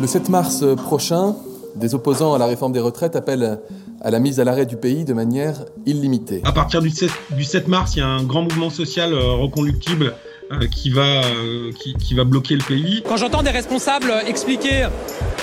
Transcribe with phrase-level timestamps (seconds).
[0.00, 1.36] Le 7 mars prochain,
[1.76, 3.58] des opposants à la réforme des retraites appellent
[4.04, 6.42] à la mise à l'arrêt du pays de manière illimitée.
[6.44, 10.14] À partir du 7, mars, il y a un grand mouvement social euh, reconductible
[10.52, 13.02] euh, qui, va, euh, qui, va bloquer le pays.
[13.08, 14.88] Quand j'entends des responsables expliquer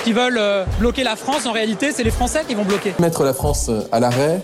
[0.04, 0.40] qu'ils veulent
[0.78, 2.94] bloquer la France, en réalité, c'est les Français qui vont bloquer.
[3.00, 4.42] Mettre la France à l'arrêt,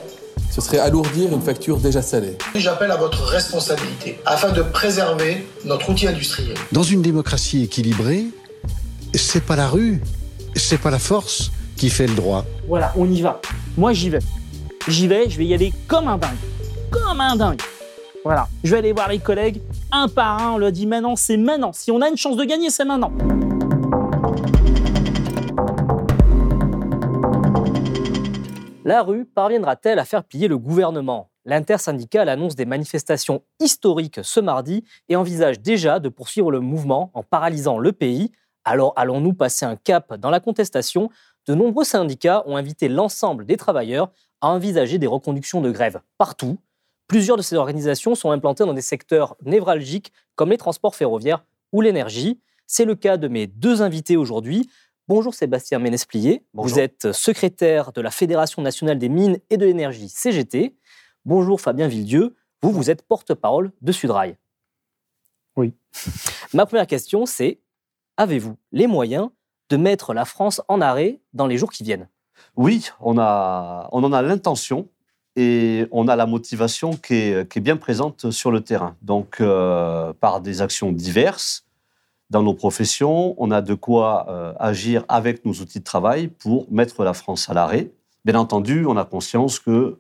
[0.51, 2.37] ce serait alourdir une facture déjà salée.
[2.57, 6.57] J'appelle à votre responsabilité afin de préserver notre outil industriel.
[6.73, 8.25] Dans une démocratie équilibrée,
[9.15, 10.01] c'est pas la rue,
[10.55, 12.45] c'est pas la force qui fait le droit.
[12.67, 13.41] Voilà, on y va.
[13.77, 14.19] Moi, j'y vais.
[14.89, 16.37] J'y vais, je vais y aller comme un dingue.
[16.91, 17.61] Comme un dingue.
[18.25, 19.61] Voilà, je vais aller voir les collègues
[19.93, 20.53] un par un.
[20.53, 21.73] On leur dit maintenant, c'est maintenant.
[21.73, 23.13] Si on a une chance de gagner, c'est maintenant.
[28.85, 31.31] La rue parviendra-t-elle à faire plier le gouvernement?
[31.45, 37.23] L'intersyndicale annonce des manifestations historiques ce mardi et envisage déjà de poursuivre le mouvement en
[37.23, 38.33] paralysant le pays
[38.69, 41.11] alors allons-nous passer un cap dans la contestation?
[41.47, 44.11] De nombreux syndicats ont invité l'ensemble des travailleurs
[44.43, 46.59] à envisager des reconductions de grève partout.
[47.07, 51.81] Plusieurs de ces organisations sont implantées dans des secteurs névralgiques comme les transports ferroviaires ou
[51.81, 52.41] l'énergie.
[52.67, 54.69] C'est le cas de mes deux invités aujourd'hui.
[55.09, 60.11] Bonjour Sébastien Ménesplier, vous êtes secrétaire de la Fédération nationale des mines et de l'énergie
[60.11, 60.77] CGT.
[61.25, 64.37] Bonjour Fabien Villedieu, vous, vous êtes porte-parole de Sudrail.
[65.57, 65.73] Oui.
[66.53, 67.61] Ma première question, c'est
[68.19, 69.31] avez-vous les moyens
[69.71, 72.09] de mettre la France en arrêt dans les jours qui viennent?
[72.57, 74.89] Oui, on, a, on en a l'intention
[75.37, 78.97] et on a la motivation qui est, bien présente sur le terrain.
[79.03, 81.65] Donc, euh, par des actions diverses
[82.31, 86.67] dans nos professions, on a de quoi euh, agir avec nos outils de travail pour
[86.71, 87.91] mettre la France à l'arrêt.
[88.25, 89.99] Bien entendu, on a conscience que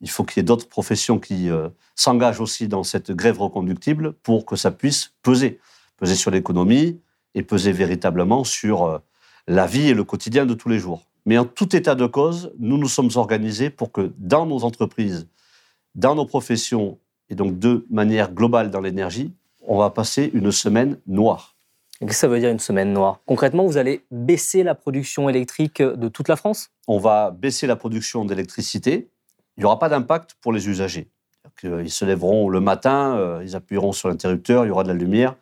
[0.00, 4.12] il faut qu'il y ait d'autres professions qui euh, s'engagent aussi dans cette grève reconductible
[4.12, 5.58] pour que ça puisse peser,
[5.96, 7.00] peser sur l'économie,
[7.34, 8.98] et peser véritablement sur euh,
[9.46, 11.02] la vie et le quotidien de tous les jours.
[11.26, 15.28] Mais en tout état de cause, nous nous sommes organisés pour que dans nos entreprises,
[15.94, 19.32] dans nos professions, et donc de manière globale dans l'énergie,
[19.66, 21.54] on va passer une semaine noire.
[22.00, 23.20] Qu'est-ce que ça veut dire une semaine noire?
[23.26, 26.70] Concrètement, vous allez baisser la production électrique de toute la France?
[26.86, 29.10] On va baisser la production d'électricité.
[29.56, 31.08] Il n'y aura pas d'impact pour les usagers.
[31.64, 34.94] Ils se lèveront le matin, euh, ils appuieront sur l'interrupteur, il y aura de la
[34.94, 35.34] lumière.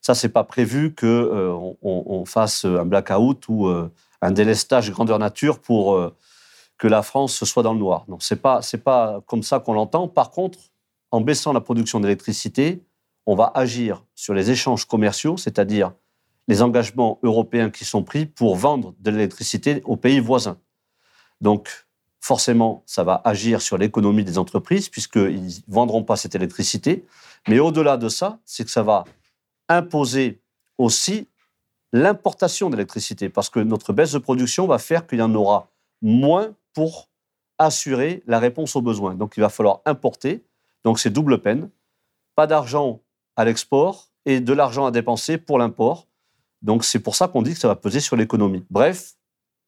[0.00, 3.90] Ça, c'est pas prévu qu'on euh, fasse un blackout ou euh,
[4.22, 6.14] un délestage grandeur nature pour euh,
[6.78, 8.04] que la France soit dans le noir.
[8.08, 10.08] Non, c'est pas c'est pas comme ça qu'on l'entend.
[10.08, 10.58] Par contre,
[11.10, 12.82] en baissant la production d'électricité,
[13.26, 15.92] on va agir sur les échanges commerciaux, c'est-à-dire
[16.48, 20.56] les engagements européens qui sont pris pour vendre de l'électricité aux pays voisins.
[21.40, 21.68] Donc,
[22.20, 27.06] forcément, ça va agir sur l'économie des entreprises puisqu'ils ne vendront pas cette électricité.
[27.48, 29.04] Mais au-delà de ça, c'est que ça va
[29.70, 30.42] imposer
[30.76, 31.28] aussi
[31.92, 35.68] l'importation d'électricité, parce que notre baisse de production va faire qu'il y en aura
[36.02, 37.08] moins pour
[37.58, 39.14] assurer la réponse aux besoins.
[39.14, 40.44] Donc il va falloir importer,
[40.84, 41.70] donc c'est double peine,
[42.34, 43.00] pas d'argent
[43.36, 46.06] à l'export et de l'argent à dépenser pour l'import.
[46.62, 48.64] Donc c'est pour ça qu'on dit que ça va peser sur l'économie.
[48.70, 49.14] Bref,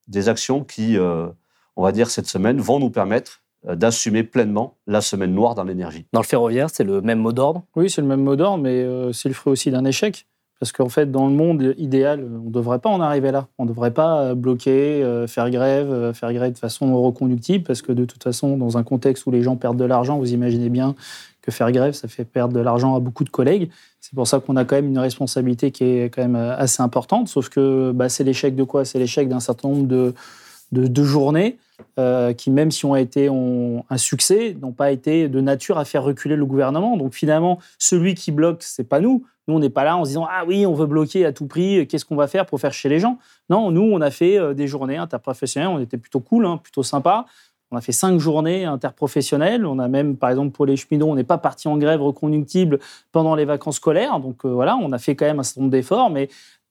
[0.08, 1.28] des actions qui, euh,
[1.76, 6.04] on va dire cette semaine, vont nous permettre d'assumer pleinement la semaine noire dans l'énergie.
[6.12, 7.62] Dans le ferroviaire, c'est le même mot d'ordre?
[7.76, 10.26] Oui, c'est le même mot d'ordre, mais euh, c'est le fruit aussi d'un échec.
[10.58, 13.48] Parce qu'en fait, dans le monde idéal, on ne devrait pas en arriver là.
[13.58, 17.92] On ne devrait pas euh, bloquer, faire grève, faire grève de façon reconductible, parce que
[17.92, 20.94] de toute façon, dans un contexte où les gens perdent de l'argent, vous imaginez bien
[21.40, 23.70] que faire grève, ça fait perdre de l'argent à beaucoup de collègues.
[24.00, 27.26] C'est pour ça qu'on a quand même une responsabilité qui est quand même assez importante.
[27.28, 28.84] Sauf que bah, c'est l'échec de quoi?
[28.84, 30.15] C'est l'échec d'un certain nombre de,
[30.70, 31.58] de journées
[31.98, 36.02] euh, qui, même si ont été un succès, n'ont pas été de nature à faire
[36.02, 36.96] reculer le gouvernement.
[36.96, 39.24] Donc finalement, celui qui bloque, c'est pas nous.
[39.48, 41.46] Nous, on n'est pas là en se disant ah oui, on veut bloquer à tout
[41.46, 41.86] prix.
[41.86, 43.18] Qu'est-ce qu'on va faire pour faire chez les gens?
[43.50, 45.68] Non, nous, on a fait euh, des journées interprofessionnelles.
[45.68, 47.26] On était plutôt cool, hein, plutôt sympa.
[47.72, 49.64] On a fait cinq journées interprofessionnelles.
[49.66, 52.78] On a même, par exemple, pour les cheminots, on n'est pas parti en grève reconductible
[53.12, 54.20] pendant les vacances scolaires.
[54.20, 56.10] Donc euh, voilà, on a fait quand même un certain nombre d'efforts.
[56.10, 56.28] Mais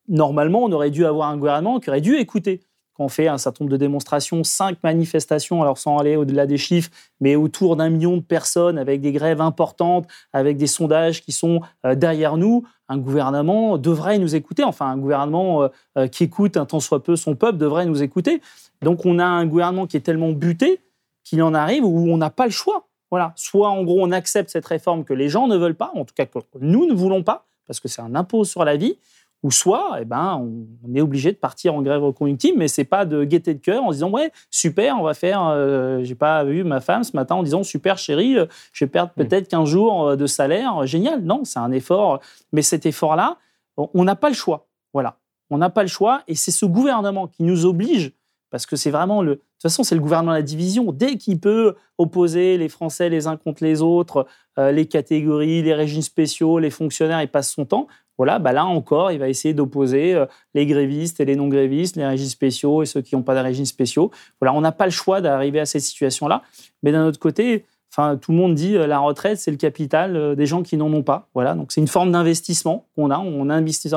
[0.08, 2.62] normalement, on aurait dû avoir un gouvernement qui aurait dû écouter
[3.02, 6.90] on fait un certain nombre de démonstrations, cinq manifestations, alors sans aller au-delà des chiffres,
[7.20, 11.62] mais autour d'un million de personnes avec des grèves importantes, avec des sondages qui sont
[11.86, 14.64] euh, derrière nous, un gouvernement devrait nous écouter.
[14.64, 15.68] Enfin, un gouvernement euh,
[15.98, 18.42] euh, qui écoute un tant soit peu son peuple devrait nous écouter.
[18.82, 20.82] Donc, on a un gouvernement qui est tellement buté
[21.24, 22.88] qu'il en arrive où on n'a pas le choix.
[23.10, 23.34] Voilà.
[23.36, 26.14] Soit, en gros, on accepte cette réforme que les gens ne veulent pas, en tout
[26.16, 28.98] cas que nous ne voulons pas, parce que c'est un impôt sur la vie,
[29.44, 30.40] ou soit, eh ben,
[30.88, 33.84] on, est obligé de partir en grève reconductible, mais c'est pas de gaieté de cœur
[33.84, 35.44] en se disant ouais super, on va faire.
[35.48, 38.90] Euh, j'ai pas vu ma femme ce matin en disant super chérie, euh, je vais
[38.90, 39.24] perdre mm.
[39.24, 41.22] peut-être 15 jours euh, de salaire, génial.
[41.22, 42.20] Non, c'est un effort,
[42.52, 43.38] mais cet effort-là,
[43.78, 44.68] on n'a pas le choix.
[44.94, 45.18] Voilà,
[45.50, 48.14] on n'a pas le choix, et c'est ce gouvernement qui nous oblige
[48.52, 49.36] parce que c'est vraiment le.
[49.36, 50.92] De toute façon, c'est le gouvernement de la division.
[50.92, 54.26] Dès qu'il peut opposer les Français les uns contre les autres,
[54.58, 57.88] les catégories, les régimes spéciaux, les fonctionnaires, il passe son temps.
[58.22, 62.06] Voilà, bah là encore, il va essayer d'opposer euh, les grévistes et les non-grévistes, les
[62.06, 64.12] régimes spéciaux et ceux qui n'ont pas de régimes spéciaux.
[64.40, 66.44] Voilà, on n'a pas le choix d'arriver à cette situation-là.
[66.84, 70.16] Mais d'un autre côté, enfin, tout le monde dit euh, la retraite, c'est le capital
[70.16, 71.30] euh, des gens qui n'en ont pas.
[71.34, 73.18] Voilà, donc c'est une forme d'investissement qu'on a.
[73.18, 73.90] On investit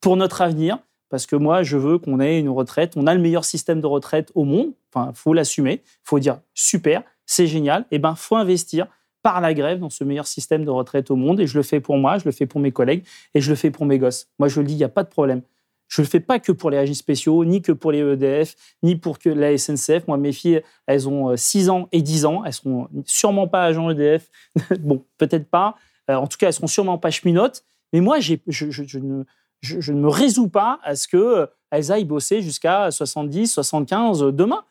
[0.00, 0.78] pour notre avenir.
[1.08, 2.94] Parce que moi, je veux qu'on ait une retraite.
[2.96, 4.72] On a le meilleur système de retraite au monde.
[4.92, 5.82] Enfin, faut l'assumer.
[6.02, 7.82] Faut dire super, c'est génial.
[7.92, 8.88] Et eh ben, faut investir
[9.22, 11.40] par la grève dans ce meilleur système de retraite au monde.
[11.40, 13.04] Et je le fais pour moi, je le fais pour mes collègues
[13.34, 14.28] et je le fais pour mes gosses.
[14.38, 15.42] Moi, je le dis, il n'y a pas de problème.
[15.88, 18.54] Je ne le fais pas que pour les régimes spéciaux, ni que pour les EDF,
[18.82, 20.06] ni pour que la SNCF.
[20.06, 22.44] Moi, mes filles, elles ont 6 euh, ans et 10 ans.
[22.44, 24.28] Elles seront sûrement pas agents EDF.
[24.80, 25.76] bon, peut-être pas.
[26.10, 27.64] Euh, en tout cas, elles seront sûrement pas cheminotes.
[27.94, 29.24] Mais moi, je, ne,
[29.62, 34.62] je, ne, me résous pas à ce qu'elles euh, aillent bosser jusqu'à 70, 75 demain.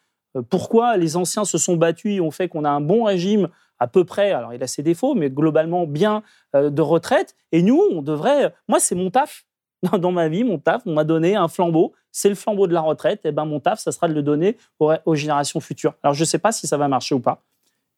[0.49, 3.49] Pourquoi les anciens se sont battus et ont fait qu'on a un bon régime
[3.79, 6.23] à peu près, alors il a ses défauts, mais globalement bien
[6.55, 7.35] euh, de retraite.
[7.51, 8.53] Et nous, on devrait.
[8.67, 9.45] Moi, c'est mon taf.
[9.99, 11.93] Dans ma vie, mon taf, on m'a donné un flambeau.
[12.11, 13.25] C'est le flambeau de la retraite.
[13.25, 15.93] Et ben mon taf, ça sera de le donner aux, générations futures.
[16.01, 17.43] Alors, je ne sais pas si ça va marcher ou pas.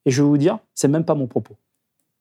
[0.05, 1.55] Et je vais vous dire, c'est même pas mon propos.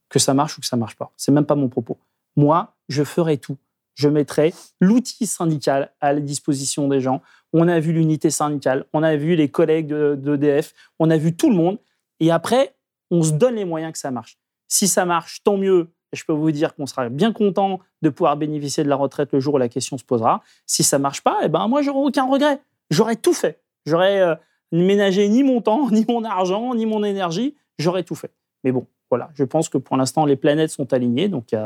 [0.08, 1.10] Que ça marche ou que ça marche pas.
[1.16, 1.98] C'est même pas mon propos.
[2.36, 3.56] Moi, je ferai tout.
[3.94, 7.20] Je mettrai l'outil syndical à la disposition des gens.
[7.52, 11.50] On a vu l'unité syndicale, on a vu les collègues d'EDF, on a vu tout
[11.50, 11.78] le monde.
[12.20, 12.74] Et après,
[13.10, 14.38] on se donne les moyens que ça marche.
[14.68, 15.88] Si ça marche, tant mieux.
[16.12, 19.40] Je peux vous dire qu'on sera bien content de pouvoir bénéficier de la retraite le
[19.40, 20.42] jour où la question se posera.
[20.66, 22.60] Si ça marche pas, eh ben moi j'aurai aucun regret.
[22.90, 23.60] J'aurais tout fait.
[23.84, 24.34] J'aurais euh,
[24.72, 27.56] ménagé ni mon temps, ni mon argent, ni mon énergie.
[27.78, 28.30] J'aurais tout fait.
[28.64, 29.30] Mais bon, voilà.
[29.34, 31.56] Je pense que pour l'instant les planètes sont alignées, donc il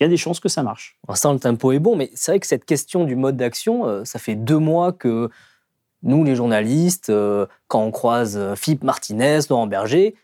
[0.00, 0.98] y a des chances que ça marche.
[1.02, 3.86] Pour l'instant, le tempo est bon, mais c'est vrai que cette question du mode d'action,
[3.86, 5.28] euh, ça fait deux mois que
[6.02, 10.14] nous, les journalistes, euh, quand on croise Philippe Martinez, Laurent Berger,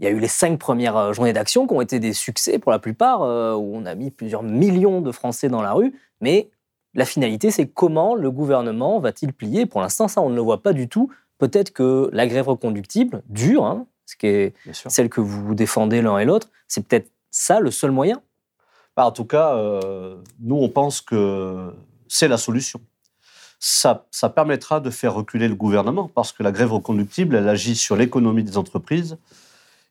[0.00, 2.58] il y a eu les cinq premières euh, journées d'action qui ont été des succès
[2.58, 5.94] pour la plupart, euh, où on a mis plusieurs millions de Français dans la rue.
[6.22, 6.48] Mais
[6.94, 9.66] la finalité, c'est comment le gouvernement va-t-il plier?
[9.66, 11.12] Pour l'instant, ça, on ne le voit pas du tout.
[11.38, 16.18] Peut-être que la grève reconductible, dure, hein, ce qui est celle que vous défendez l'un
[16.18, 18.20] et l'autre, c'est peut-être ça le seul moyen?
[18.96, 21.72] Bah, En tout cas, euh, nous, on pense que
[22.08, 22.80] c'est la solution.
[23.58, 27.76] Ça, ça, permettra de faire reculer le gouvernement, parce que la grève reconductible, elle agit
[27.76, 29.18] sur l'économie des entreprises,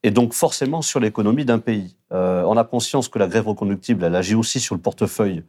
[0.04, 1.96] et donc forcément sur l'économie d'un pays.
[2.12, 5.44] Euh, on a conscience que la grève reconductible, elle agit aussi sur le portefeuille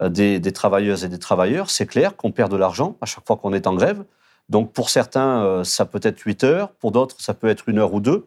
[0.00, 1.70] euh, des, travailleuses et des travailleurs.
[1.70, 4.04] C'est clair qu'on perd de l'argent à chaque fois qu'on est en grève.
[4.48, 7.78] Donc pour certains, euh, ça peut être 8 heures, pour d'autres, ça peut être une
[7.78, 8.26] heure ou deux.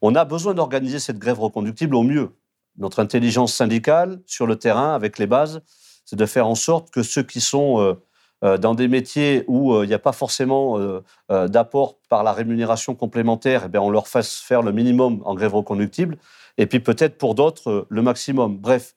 [0.00, 2.30] On a besoin d'organiser cette grève reconductible au mieux.
[2.76, 5.62] Notre intelligence syndicale sur le terrain, avec les bases,
[6.04, 7.96] c'est de faire en sorte que ceux qui sont
[8.44, 12.94] dans des métiers où euh, il n'y a pas forcément euh, d'apport par la rémunération
[12.94, 16.18] complémentaire, eh bien, on leur fasse faire le minimum en grève reconductible,
[16.58, 18.58] et puis peut-être pour d'autres le maximum.
[18.58, 18.94] Bref,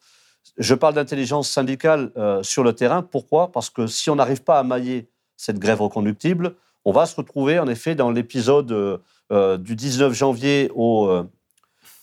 [0.57, 2.11] je parle d'intelligence syndicale
[2.41, 3.01] sur le terrain.
[3.01, 3.51] Pourquoi?
[3.51, 7.59] Parce que si on n'arrive pas à mailler cette grève reconductible, on va se retrouver
[7.59, 9.01] en effet dans l'épisode
[9.31, 11.09] du 19 janvier au,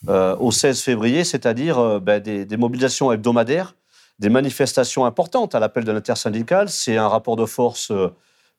[0.08, 3.74] au 16 février, c'est-à-dire ben, des, mobilisations hebdomadaires
[4.18, 6.68] des manifestations importantes à l'appel de l'intersyndicale.
[6.68, 8.08] C'est un rapport de force euh,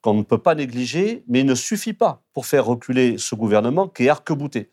[0.01, 3.87] qu'on ne peut pas négliger, mais il ne suffit pas pour faire reculer ce gouvernement
[3.87, 4.71] qui est arc-bouté.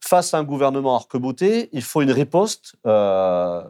[0.00, 3.62] Face à un gouvernement arc-bouté, il faut une riposte euh,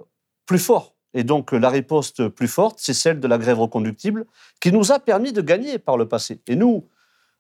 [0.47, 0.95] plus forte.
[1.17, 4.27] Et donc la riposte plus forte, c'est celle de la grève reconductible,
[4.61, 6.41] qui nous a permis de gagner par le passé.
[6.49, 6.89] Et nous,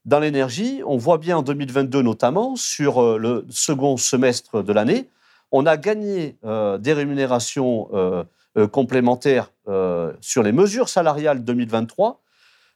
[0.04, 5.10] dans l'énergie, on voit bien en 2022 notamment, sur euh, le second semestre de l'année,
[5.50, 7.88] on a gagné des rémunérations
[8.70, 12.22] complémentaires euh, sur les mesures salariales 2023.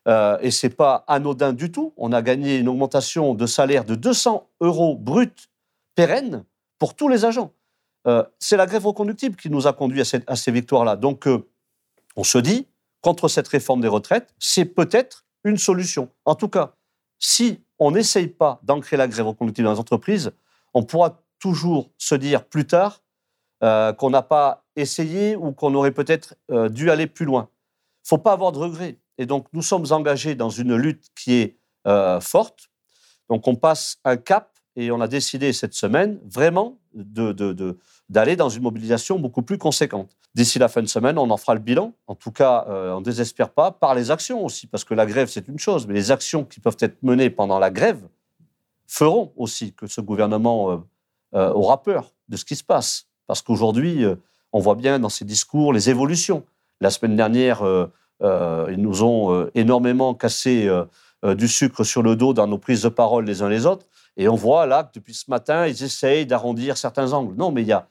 [0.07, 1.93] Euh, et ce n'est pas anodin du tout.
[1.97, 5.49] On a gagné une augmentation de salaire de 200 euros bruts
[5.95, 6.45] pérennes
[6.79, 7.53] pour tous les agents.
[8.39, 10.97] c'est la grève reconductible qui nous a conduit à, ces victoires-là.
[10.97, 11.29] Donc,
[12.17, 12.67] on se dit,
[13.03, 16.09] contre cette réforme des retraites, c'est peut-être une solution.
[16.25, 16.75] En tout cas,
[17.19, 20.33] si on n'essaye pas d'ancrer la grève reconductible dans les entreprises,
[20.73, 23.03] on pourra toujours se dire plus tard
[23.65, 27.49] euh, qu'on n'a pas essayé ou qu'on aurait peut-être euh, dû aller plus loin.
[27.51, 28.99] Il ne faut pas avoir de regrets.
[29.19, 31.57] Et donc, nous sommes engagés dans une lutte qui est
[31.89, 32.71] euh, forte.
[33.29, 38.63] Donc, on passe un cap et on a décidé cette semaine vraiment d'aller dans une
[38.63, 40.17] mobilisation beaucoup plus conséquente.
[40.37, 41.95] D'ici la fin de semaine, on en fera le bilan.
[42.07, 45.27] En tout cas, on ne désespère pas par les actions aussi, parce que la grève,
[45.29, 48.07] c'est une chose, mais les actions qui peuvent être menées pendant la grève
[48.87, 50.85] feront aussi que ce gouvernement
[51.33, 53.08] aura peur de ce qui se passe.
[53.29, 54.17] Parce qu'aujourd'hui, euh,
[54.53, 56.45] on voit bien dans ces discours les évolutions.
[56.81, 57.87] La semaine dernière, euh,
[58.23, 60.69] euh, ils nous ont énormément cassé
[61.23, 63.87] du sucre sur le dos dans nos prises de parole les uns les autres.
[64.17, 67.37] Et on voit là que depuis ce matin, ils essayent d'arrondir certains angles.
[67.37, 67.87] Non, mais il n'y a,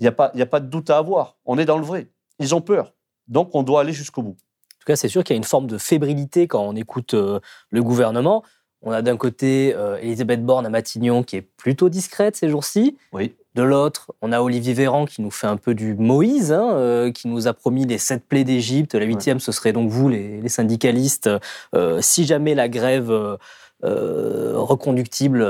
[0.00, 1.36] y a, pas, a pas de doute à avoir.
[1.46, 2.08] On est dans le vrai.
[2.38, 2.92] Ils ont peur.
[3.28, 4.36] Donc on doit aller jusqu'au bout.
[4.36, 7.14] En tout cas, c'est sûr qu'il y a une forme de fébrilité quand on écoute
[7.14, 8.42] le gouvernement.
[8.82, 12.98] On a d'un côté Elisabeth Borne à Matignon qui est plutôt discrète ces jours-ci.
[13.12, 13.34] Oui.
[13.58, 17.10] De l'autre, on a Olivier Véran qui nous fait un peu du Moïse, hein, euh,
[17.10, 18.94] qui nous a promis les sept plaies d'Égypte.
[18.94, 21.28] La huitième, ce serait donc vous, les, syndicalistes,
[21.74, 25.40] euh, si jamais la grève euh, reconductible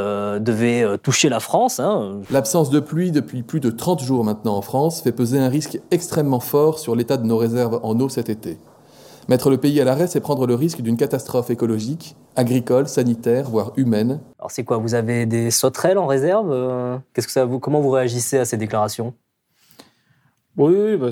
[0.42, 1.80] devait toucher la France.
[1.80, 2.22] Hein.
[2.30, 5.78] L'absence de pluie depuis plus de 30 jours maintenant en France fait peser un risque
[5.90, 8.56] extrêmement fort sur l'état de nos réserves en eau cet été.
[9.28, 13.72] Mettre le pays à l'arrêt, c'est prendre le risque d'une catastrophe écologique, agricole, sanitaire, voire
[13.76, 14.20] humaine.
[14.38, 17.82] Alors c'est quoi Vous avez des sauterelles en réserve euh, Qu'est-ce que ça vous Comment
[17.82, 19.12] vous réagissez à ces déclarations?
[20.56, 21.10] Oui, bah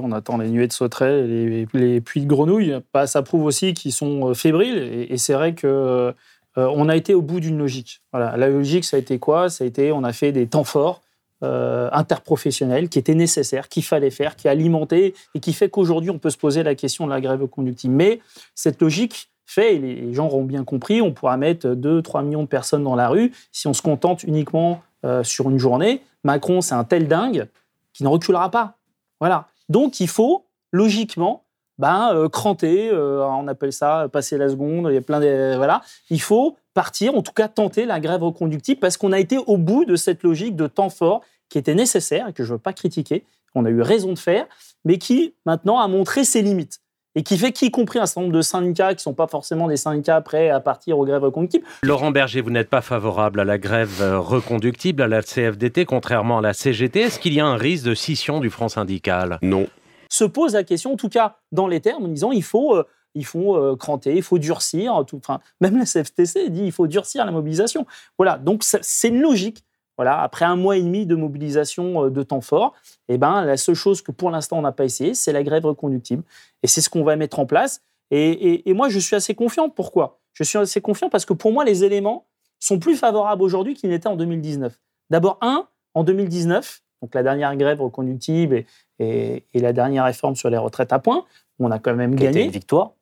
[0.00, 2.80] on attend les nuées de sauterelles et les, puits de grenouilles.
[2.94, 4.78] Bah, ça prouve aussi qu'ils sont euh, fébriles.
[5.10, 6.12] Et, c'est vrai que euh,
[6.54, 8.02] on a été au bout d'une logique.
[8.12, 8.36] Voilà.
[8.36, 9.50] La logique, ça a été quoi?
[9.50, 11.02] Ça a été, on a fait des temps forts
[11.44, 16.18] euh, interprofessionnel qui était nécessaire, qu'il fallait faire, qui alimentait et qui fait qu'aujourd'hui on
[16.18, 17.92] peut se poser la question de la grève conductive.
[17.92, 18.18] Mais
[18.56, 22.48] cette logique fait, et les gens auront bien compris, on pourra mettre 2-3 millions de
[22.48, 26.02] personnes dans la rue si on se contente uniquement euh, sur une journée.
[26.24, 27.46] Macron, c'est un tel dingue
[27.92, 28.74] qui ne reculera pas.
[29.20, 29.46] Voilà.
[29.68, 31.44] Donc il faut logiquement
[31.78, 35.54] ben, euh, cranter, on appelle ça passer la seconde, il y a plein de...
[35.56, 35.82] Voilà.
[36.10, 39.56] Il faut partir, en tout cas tenter la grève reconductive, parce qu'on a été au
[39.56, 42.62] bout de cette logique de temps fort qui était nécessaire et que je ne veux
[42.62, 44.46] pas critiquer, qu'on a eu raison de faire,
[44.84, 46.78] mais qui maintenant a montré ses limites
[47.16, 49.66] et qui fait qu'y compris un certain nombre de syndicats qui ne sont pas forcément
[49.66, 51.66] des syndicats prêts à partir aux grèves reconductibles.
[51.82, 56.38] Laurent Berger, vous n'êtes pas favorable à la grève euh, reconductible, à la CFDT, contrairement
[56.38, 57.00] à la CGT.
[57.00, 59.40] Est-ce qu'il y a un risque de scission du front syndical?
[59.42, 59.66] Non.
[60.10, 62.84] Se pose la question, en tout cas dans les termes, en disant il faut euh,
[63.18, 65.04] il faut euh, cranter, il faut durcir.
[65.06, 67.86] Tout, enfin, même la CFTC dit il faut durcir la mobilisation.
[68.16, 69.64] Voilà, donc c'est une logique.
[69.96, 72.74] Voilà, après un mois et demi de mobilisation euh, de temps fort,
[73.08, 75.66] eh ben, la seule chose que pour l'instant on n'a pas essayé, c'est la grève
[75.66, 76.22] reconductible.
[76.62, 77.82] Et c'est ce qu'on va mettre en place.
[78.10, 79.68] Et, moi, je suis assez confiant.
[79.68, 80.20] Pourquoi?
[80.32, 82.24] Je suis assez confiant parce que pour moi, les éléments
[82.58, 84.78] sont plus favorables aujourd'hui qu'ils n'étaient en 2019.
[85.10, 88.64] D'abord, un, en 2019, donc la dernière grève reconductible
[88.98, 91.24] et, et, la dernière réforme sur les retraites à points,
[91.58, 92.44] on a quand même gagné.
[92.44, 92.92] une victoire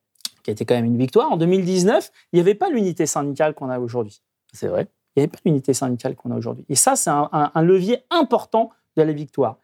[0.47, 1.33] qui a été quand même une victoire.
[1.33, 4.23] En 2019, il n'y avait pas l'unité syndicale qu'on a aujourd'hui.
[4.53, 4.87] C'est vrai.
[5.17, 6.65] Il n'y avait pas l'unité syndicale qu'on a aujourd'hui.
[6.69, 9.59] Et ça, c'est un, levier important de la victoire.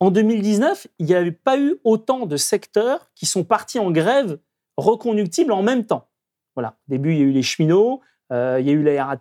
[0.00, 4.40] En 2019, il n'y avait pas eu autant de secteurs qui sont partis en grève
[4.76, 6.08] reconductible en même temps.
[6.56, 6.70] Voilà.
[6.88, 8.00] Au début, il y a eu les cheminots,
[8.32, 9.16] euh, il y a eu la,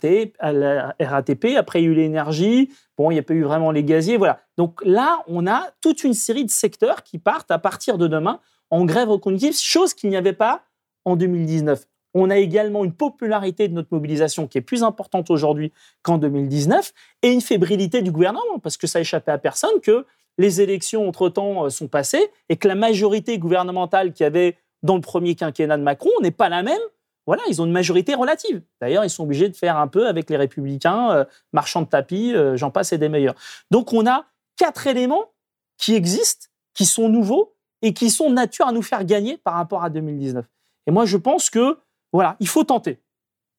[0.52, 3.70] la RATP, après il y a eu l'énergie, bon, il n'y a pas eu vraiment
[3.70, 4.40] les gaziers, voilà.
[4.58, 8.40] Donc là, on a toute une série de secteurs qui partent à partir de demain
[8.72, 10.64] en grève reconductible, chose qu'il n'y avait pas
[11.06, 11.86] en 2019.
[12.14, 16.94] On a également une popularité de notre mobilisation qui est plus importante aujourd'hui qu'en 2019
[17.24, 20.06] et une fébrilité du gouvernement parce que ça échappait à personne que
[20.38, 24.96] les élections entre-temps euh, sont passées et que la majorité gouvernementale qu'il y avait dans
[24.96, 26.82] le premier quinquennat de Macron n'est pas la même.
[27.26, 28.62] Voilà, ils ont une majorité relative.
[28.82, 32.34] D'ailleurs, ils sont obligés de faire un peu avec les républicains, euh, marchands de tapis,
[32.34, 33.36] euh, j'en passe et des meilleurs.
[33.72, 34.26] Donc on a
[34.58, 35.32] quatre éléments
[35.78, 39.84] qui existent, qui sont nouveaux et qui sont nature à nous faire gagner par rapport
[39.84, 40.46] à 2019.
[40.88, 41.80] Et moi, je pense que,
[42.12, 43.02] voilà, il faut tenter.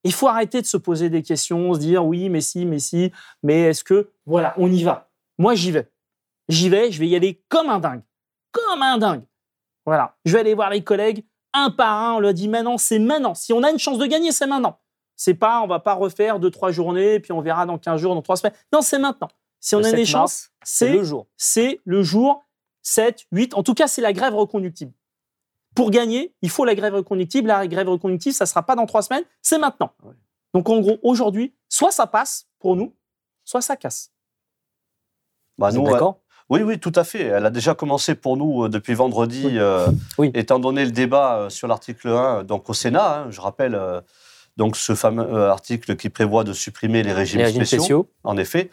[0.05, 3.11] Il faut arrêter de se poser des questions, se dire oui, mais si, mais si,
[3.43, 5.11] mais est-ce que, voilà, on y va.
[5.39, 5.91] Moi, j'y vais.
[6.49, 8.03] J'y vais, je vais y aller comme un dingue.
[8.53, 9.25] Comme un dingue.
[9.87, 10.17] Voilà.
[10.25, 12.15] Je vais aller voir les collègues un par un.
[12.15, 13.35] On leur dit maintenant, c'est maintenant.
[13.35, 14.79] Si on a une chance de gagner, c'est maintenant.
[15.17, 18.15] C'est pas, on va pas refaire deux, trois journées, puis on verra dans 15 jours,
[18.15, 18.55] dans trois semaines.
[18.73, 19.29] Non, c'est maintenant.
[19.61, 21.27] Si on a des chances, c'est le jour.
[21.37, 22.45] C'est le jour
[22.83, 23.55] 7, 8.
[23.55, 24.93] En tout cas, c'est la grève reconductible.
[25.75, 27.49] Pour gagner, il faut la grève reconductible.
[27.49, 29.93] La grève reconductible, ça ne sera pas dans trois semaines, c'est maintenant.
[30.53, 32.95] Donc en gros, aujourd'hui, soit ça passe pour nous,
[33.45, 34.13] soit ça casse.
[35.59, 36.21] Bah, nous, d'accord?
[36.49, 37.23] oui, oui, tout à fait.
[37.23, 39.87] Elle a déjà commencé pour nous euh, depuis vendredi, euh,
[40.35, 43.77] étant donné le débat euh, sur l'article 1, donc au Sénat, hein, je rappelle,
[44.57, 48.11] Donc ce fameux euh, article qui prévoit de supprimer les régimes, Les régimes spéciaux, spéciaux.
[48.23, 48.71] en effet.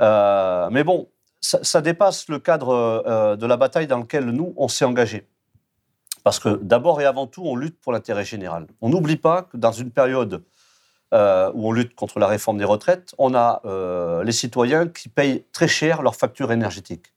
[0.00, 1.08] Euh, mais bon,
[1.40, 2.70] ça, ça dépasse le cadre
[3.06, 5.26] euh, de la bataille dans lequel nous, on s'est engagé.
[6.22, 8.66] Parce que d'abord et avant tout, on lutte pour l'intérêt général.
[8.80, 10.42] On n'oublie pas que dans une période
[11.12, 15.08] euh, où on lutte contre la réforme des retraites, on a euh, les citoyens qui
[15.08, 17.12] payent très cher leurs factures énergétiques.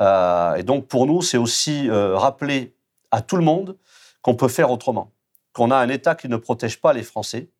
[0.00, 2.74] Euh, et donc pour nous, c'est aussi rappeler
[3.10, 3.76] à tout le monde
[4.22, 5.12] qu'on peut faire autrement,
[5.52, 7.50] qu'on a un État qui ne protège pas les Français,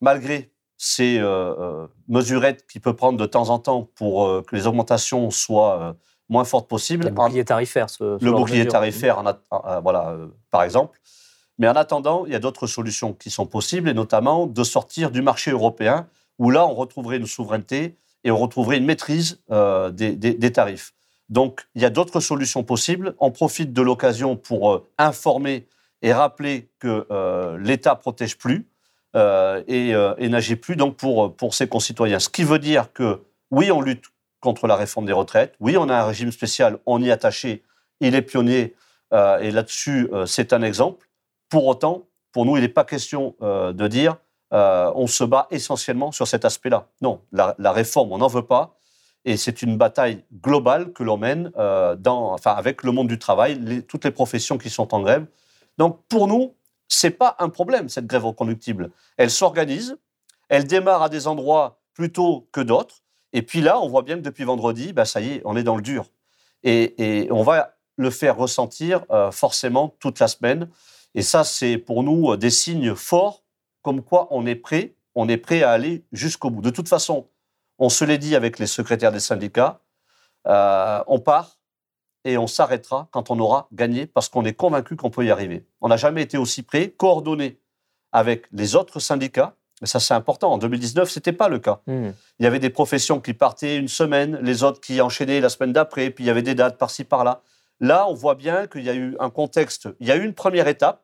[0.00, 1.20] malgré ces
[2.08, 5.96] mesurettes qu'il peut prendre de temps en temps pour que les augmentations soient
[6.28, 7.04] moins fortes possibles.
[7.04, 10.98] Le bouclier tarifaire, ce, ce Le bouclier tarifaire, en euh, voilà, euh, par exemple.
[11.58, 15.10] Mais en attendant, il y a d'autres solutions qui sont possibles, et notamment de sortir
[15.10, 16.06] du marché européen,
[16.38, 20.52] où là, on retrouverait une souveraineté et on retrouverait une maîtrise euh, des, des- des
[20.52, 20.94] tarifs.
[21.28, 23.14] Donc, il y a d'autres solutions possibles.
[23.18, 25.66] On profite de l'occasion pour euh, informer
[26.02, 28.66] et rappeler que euh, l'État protège plus
[29.16, 32.18] et, et n'agit plus donc pour, pour ses concitoyens.
[32.18, 33.20] Ce qui veut dire que,
[33.52, 34.06] oui, on lutte
[34.44, 37.62] contre la réforme des retraites, oui, on a un régime spécial, on y est attaché,
[38.00, 38.74] il est pionnier,
[39.14, 41.08] euh, et là-dessus, euh, c'est un exemple.
[41.48, 44.16] Pour autant, pour nous, il n'est pas question euh, de dire
[44.96, 46.86] on se bat essentiellement sur cet aspect-là.
[47.00, 48.78] Non, la, réforme, on n'en veut pas.
[49.24, 51.50] Et c'est une bataille globale que l'on mène
[51.98, 55.26] dans, enfin, avec le monde du travail, toutes les professions qui sont en grève.
[55.76, 56.54] Donc pour nous,
[56.86, 58.92] c'est pas un problème, cette grève reconductible.
[59.16, 59.96] Elle s'organise,
[60.48, 63.02] elle démarre à des endroits plutôt que d'autres.
[63.34, 65.64] Et puis là, on voit bien que depuis vendredi, bah, ça y est, on est
[65.64, 66.06] dans le dur.
[66.62, 70.70] Et, on va le faire ressentir euh, forcément toute la semaine.
[71.14, 73.42] Et ça, c'est pour nous euh, des signes forts,
[73.82, 76.62] comme quoi on est prêt, on est prêt à aller jusqu'au bout.
[76.62, 77.28] De toute façon,
[77.78, 79.80] on se l'est dit avec les secrétaires des syndicats,
[80.46, 81.58] euh, on part
[82.24, 85.66] et on s'arrêtera quand on aura gagné, parce qu'on est convaincu qu'on peut y arriver.
[85.80, 87.60] On n'a jamais été aussi prêt, coordonné
[88.12, 89.56] avec les autres syndicats.
[89.84, 90.52] Ça, c'est important.
[90.52, 91.80] En 2019, ce n'était pas le cas.
[91.86, 92.10] Hmm.
[92.38, 95.72] Il y avait des professions qui partaient une semaine, les autres qui enchaînaient la semaine
[95.72, 97.42] d'après, puis il y avait des dates par-ci, par-là.
[97.80, 100.34] Là, on voit bien qu'il y a eu un contexte, il y a eu une
[100.34, 101.02] première étape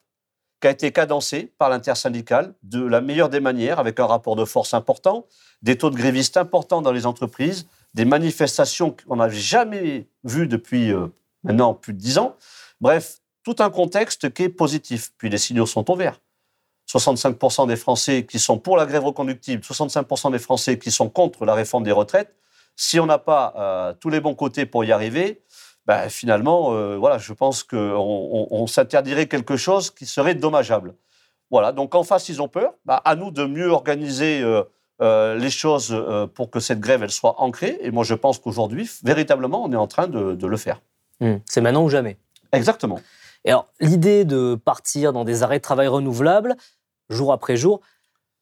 [0.60, 4.44] qui a été cadencée par l'intersyndicale de la meilleure des manières, avec un rapport de
[4.44, 5.26] force important,
[5.62, 10.92] des taux de grévistes importants dans les entreprises, des manifestations qu'on n'avait jamais vues depuis
[10.92, 11.06] euh,
[11.42, 12.36] maintenant plus de dix ans.
[12.80, 15.12] Bref, tout un contexte qui est positif.
[15.16, 16.20] Puis les signaux sont au vert.
[16.90, 21.44] 65% des Français qui sont pour la grève reconductible, 65% des Français qui sont contre
[21.44, 22.34] la réforme des retraites.
[22.76, 25.42] Si on n'a pas euh, tous les bons côtés pour y arriver,
[25.86, 30.94] ben, finalement, euh, voilà, je pense qu'on on, on s'interdirait quelque chose qui serait dommageable.
[31.50, 32.74] Voilà, donc en face, ils ont peur.
[32.84, 34.42] Ben, à nous de mieux organiser
[35.00, 35.96] euh, les choses
[36.34, 37.78] pour que cette grève elle soit ancrée.
[37.82, 40.80] Et moi, je pense qu'aujourd'hui, véritablement, on est en train de, de le faire.
[41.20, 41.36] Hmm.
[41.44, 42.16] C'est maintenant ou jamais?
[42.52, 43.00] Exactement.
[43.44, 46.56] Et alors, l'idée de partir dans des arrêts de travail renouvelables,
[47.10, 47.80] jour après jour,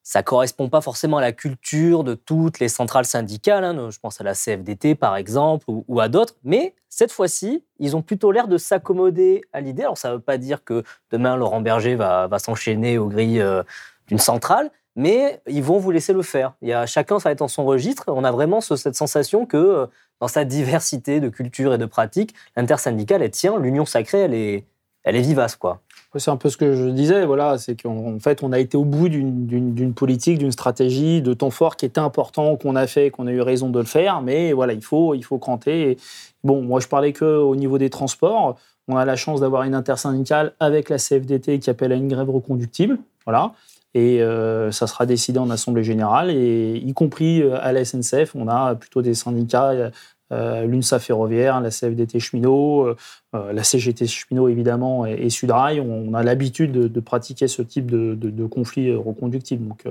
[0.02, 3.62] ça correspond pas forcément à la culture de toutes les centrales syndicales.
[3.62, 3.90] hein.
[3.90, 6.34] Je pense à la CFDT, par exemple, ou, à d'autres.
[6.44, 9.82] Mais cette fois-ci, ils ont plutôt l'air de s'accommoder à l'idée.
[9.82, 13.62] Alors, ça ne veut pas dire que demain, Laurent Berger va, s'enchaîner aux grilles euh,
[14.06, 16.54] d'une centrale, mais ils vont vous laisser le faire.
[16.62, 18.04] Il y a, chacun, ça va être en son registre.
[18.06, 19.86] On a vraiment ce- cette sensation que, euh,
[20.20, 24.64] dans sa diversité de culture et de pratiques, l'intersyndicale, elle tient, l'union sacrée, elle est,
[25.04, 25.82] elle est vivace, quoi.
[26.16, 28.78] C'est un peu ce que je disais, voilà, c'est qu'en en fait, on a été
[28.78, 33.10] au bout d'une- politique, d'une stratégie de temps fort qui était important, qu'on a fait,
[33.10, 35.98] qu'on a eu raison de le faire, mais voilà, il faut, il faut cranter.
[36.44, 38.56] Bon, moi, je parlais que au niveau des transports,
[38.88, 42.30] on a la chance d'avoir une intersyndicale avec la CFDT qui appelle à une grève
[42.30, 43.52] reconductible, voilà,
[43.92, 48.34] et euh, ça sera décidé en assemblée générale, et y compris euh, à la SNCF,
[48.34, 49.90] on a plutôt des syndicats.
[50.30, 52.96] Euh, l'UNSA ferroviaire, la CFDT cheminot, euh,
[53.34, 57.90] euh, la CGT cheminot évidemment et, et Sudrail, on, a l'habitude de, pratiquer ce type
[57.90, 59.68] de, de, conflit reconductible.
[59.68, 59.84] Donc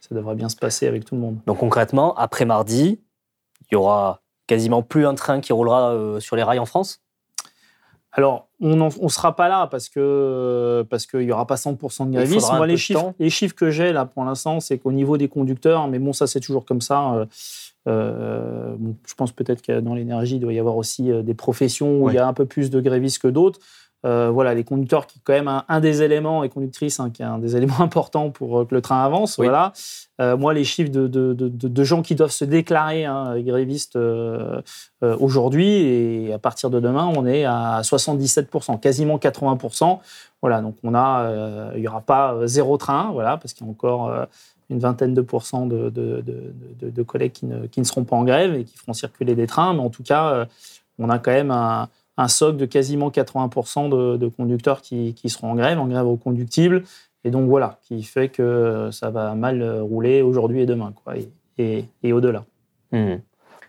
[0.00, 1.38] ça devrait bien se passer avec tout le monde.
[1.46, 3.00] Donc concrètement, après mardi,
[3.70, 7.00] il y aura quasiment plus un train qui roulera sur les rails en France?
[8.12, 12.12] Alors, on ne sera pas là parce que parce qu'il n'y aura pas 100% de
[12.12, 12.52] grévistes.
[12.56, 15.86] Moi, les chiffres, les chiffres que j'ai là pour l'instant, c'est qu'au niveau des conducteurs,
[15.86, 17.12] mais bon, ça c'est toujours comme ça.
[17.14, 17.26] euh,
[17.88, 21.34] euh, bon, je pense peut-être que dans l'énergie, il doit y avoir aussi euh, des
[21.34, 23.60] professions où il y a un peu plus de grévistes que d'autres.
[24.06, 27.20] Euh, voilà, les conducteurs qui quand même un, un des éléments et conductrices hein, qui
[27.20, 29.36] est un des éléments importants pour euh, que le train avance.
[29.36, 29.44] Oui.
[29.46, 29.74] Voilà.
[30.22, 33.38] Euh, moi, les chiffres de, de, de, de- de gens qui doivent se déclarer hein,
[33.40, 33.98] grévistes
[35.02, 39.98] aujourd'hui et à partir de demain, on est à 77%, quasiment 80%.
[40.42, 43.72] Voilà, donc on a, il y aura pas zéro train, voilà, parce qu'il y a
[43.72, 44.12] encore
[44.68, 48.54] une vingtaine de pourcents de, de, collègues qui ne, qui ne seront pas en grève
[48.54, 50.46] et qui feront circuler des trains, mais en tout cas,
[50.98, 51.88] on a quand même un,
[52.20, 56.84] un socle de quasiment 80% de, conducteurs qui, qui seront en grève, en grève reconductible.
[57.24, 61.14] Et donc voilà, qui fait que ça va mal rouler aujourd'hui et demain, quoi,
[61.58, 62.44] et, et, au-delà.
[62.92, 63.16] Mmh.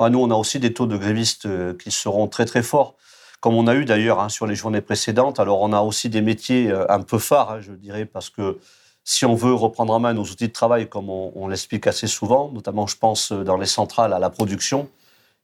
[0.09, 2.95] nous, on a aussi des taux de grévistes euh, qui seront très très forts,
[3.39, 5.39] comme on a eu d'ailleurs hein, sur les journées précédentes.
[5.39, 8.59] Alors on a aussi des métiers euh, un peu phares, hein, je dirais, parce que
[9.03, 12.51] si on veut reprendre en main nos outils de travail, comme on, l'explique assez souvent,
[12.53, 14.89] notamment je pense dans les centrales à la production,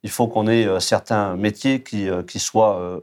[0.04, 3.02] il faut qu'on ait euh, certains métiers qui, qui soient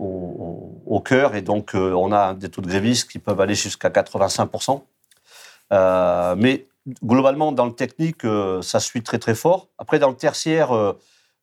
[0.00, 1.34] au, cœur.
[1.34, 4.82] Et donc, euh, on a des taux de grévistes qui peuvent aller jusqu'à 85%.
[5.72, 6.66] Euh, mais
[7.04, 9.68] globalement, dans le technique, euh, ça suit très très fort.
[9.78, 10.70] Après, dans le tertiaire,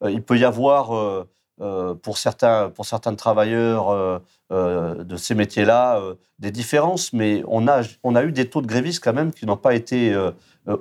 [0.08, 1.26] il peut y avoir,
[1.58, 6.02] pour, certains, pour certains travailleurs de ces métiers-là,
[6.40, 9.46] des différences, mais on a, on a eu des taux de grévistes quand même qui
[9.46, 10.16] n'ont pas été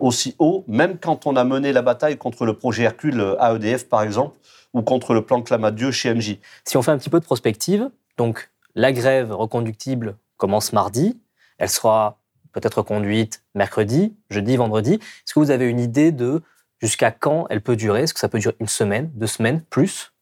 [0.00, 3.88] aussi hauts, même quand on a mené la bataille contre le projet Hercule à EDF,
[3.88, 4.36] par exemple,
[4.74, 6.38] ou contre le plan Clamadieu chez MJ.
[6.64, 11.18] Si on fait un petit peu de prospective, donc la grève reconductible commence mardi,
[11.58, 12.18] elle sera
[12.52, 14.94] peut-être conduite mercredi, jeudi, vendredi.
[14.94, 16.42] Est-ce que vous avez une idée de
[16.80, 18.02] jusqu'à quand elle peut durer?
[18.02, 20.12] Est-ce que ça peut durer une semaine, deux semaines, plus?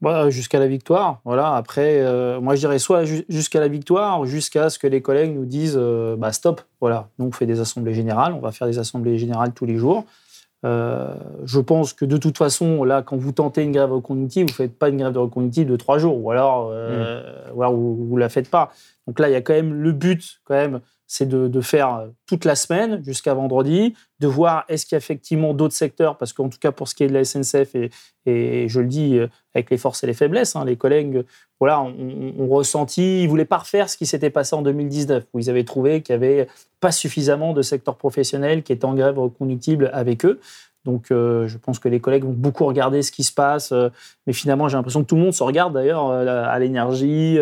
[0.00, 1.20] Bah, jusqu'à la victoire.
[1.24, 1.54] Voilà.
[1.54, 5.46] Après, euh, moi, je dirais soit jusqu'à la victoire, jusqu'à ce que les collègues nous
[5.46, 6.60] disent euh, bah, stop.
[6.80, 7.08] Voilà.
[7.18, 8.32] Nous, on fait des assemblées générales.
[8.34, 10.04] On va faire des assemblées générales tous les jours.
[10.64, 14.52] Euh, je pense que de toute façon, là, quand vous tentez une grève reconductive, vous
[14.52, 17.22] ne faites pas une grève de reconductive de trois jours, ou alors, euh,
[17.54, 17.74] mm.
[17.74, 18.72] vous ne la faites pas.
[19.06, 22.44] Donc là, il y a quand même le but, quand même, c'est de, faire toute
[22.44, 26.48] la semaine jusqu'à vendredi, de voir est-ce qu'il y a effectivement d'autres secteurs, parce qu'en
[26.48, 27.74] tout cas pour ce qui est de la SNCF,
[28.26, 31.24] et, je le dis euh, avec les forces et les faiblesses, hein, les collègues
[31.60, 35.48] voilà, ont, ressenti, ils voulaient pas refaire ce qui s'était passé en 2019, où ils
[35.48, 36.48] avaient trouvé qu'il n'y avait
[36.80, 40.40] pas suffisamment de secteurs professionnels qui étaient en grève reconductible avec eux.
[40.86, 43.72] Donc, euh, je pense que les collègues vont beaucoup regarder ce qui se passe.
[43.72, 43.90] Euh,
[44.26, 47.38] mais finalement, j'ai l'impression que tout le monde se regarde d'ailleurs euh, à l'énergie,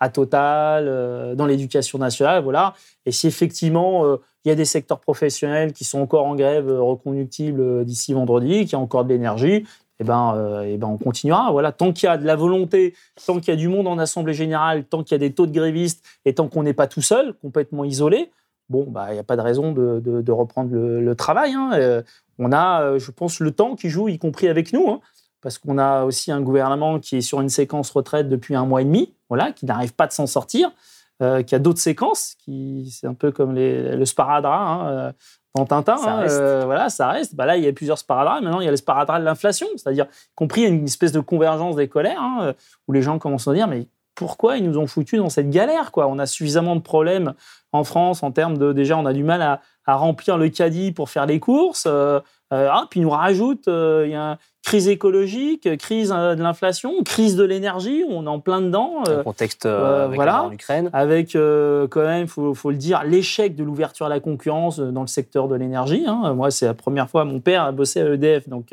[0.00, 2.42] à Total, dans l'éducation nationale.
[2.42, 2.74] Voilà.
[3.04, 4.04] Et si effectivement,
[4.44, 8.74] il y a des secteurs professionnels qui sont encore en grève reconductible d'ici vendredi, qui
[8.76, 9.64] ont encore de l'énergie,
[10.00, 11.50] eh ben, eh ben, on continuera.
[11.52, 12.94] Voilà, tant qu'il y a de la volonté,
[13.26, 15.46] tant qu'il y a du monde en assemblée générale, tant qu'il y a des taux
[15.46, 18.30] de grévistes et tant qu'on n'est pas tout seul, complètement isolé,
[18.70, 21.52] bon, bah, il n'y a pas de raison de, reprendre le, travail.
[21.52, 22.02] Hein
[22.38, 25.00] on a, euh, je pense, le temps qui joue, y compris avec nous, hein,
[25.40, 28.82] parce qu'on a aussi un gouvernement qui est sur une séquence retraite depuis un mois
[28.82, 30.70] et demi, voilà, qui n'arrive pas de s'en sortir,
[31.22, 35.12] euh, qui a d'autres séquences, qui c'est un peu comme le sparadrap hein, euh,
[35.54, 37.34] dans Tintin, ça hein, voilà, ça reste.
[37.34, 38.42] Bah là, il y a plusieurs sparadraps.
[38.42, 41.76] Maintenant, il y a le sparadrap de l'inflation, c'est-à-dire, y compris une espèce de convergence
[41.76, 42.54] des colères,
[42.86, 45.92] où les gens commencent à dire, mais pourquoi ils nous ont foutus dans cette galère
[45.92, 46.08] quoi?
[46.08, 47.34] On a suffisamment de problèmes
[47.76, 51.10] en France en termes de déjà on a du mal à, remplir le caddie pour
[51.10, 51.84] faire les courses.
[51.86, 52.18] Euh,
[52.52, 56.42] euh, ah, puis ils nous rajoutent euh, il y a une crise écologique, crise de
[56.42, 59.04] l'inflation, crise de l'énergie, on est en plein dedans.
[59.06, 60.90] Le contexte avec voilà, en Ukraine.
[60.92, 65.06] Avec quand même, faut, faut le dire, l'échec de l'ouverture à la concurrence dans le
[65.06, 66.04] secteur de l'énergie.
[66.08, 66.34] Hein.
[66.34, 68.72] Moi, c'est la première fois, mon père a bossé à EDF, donc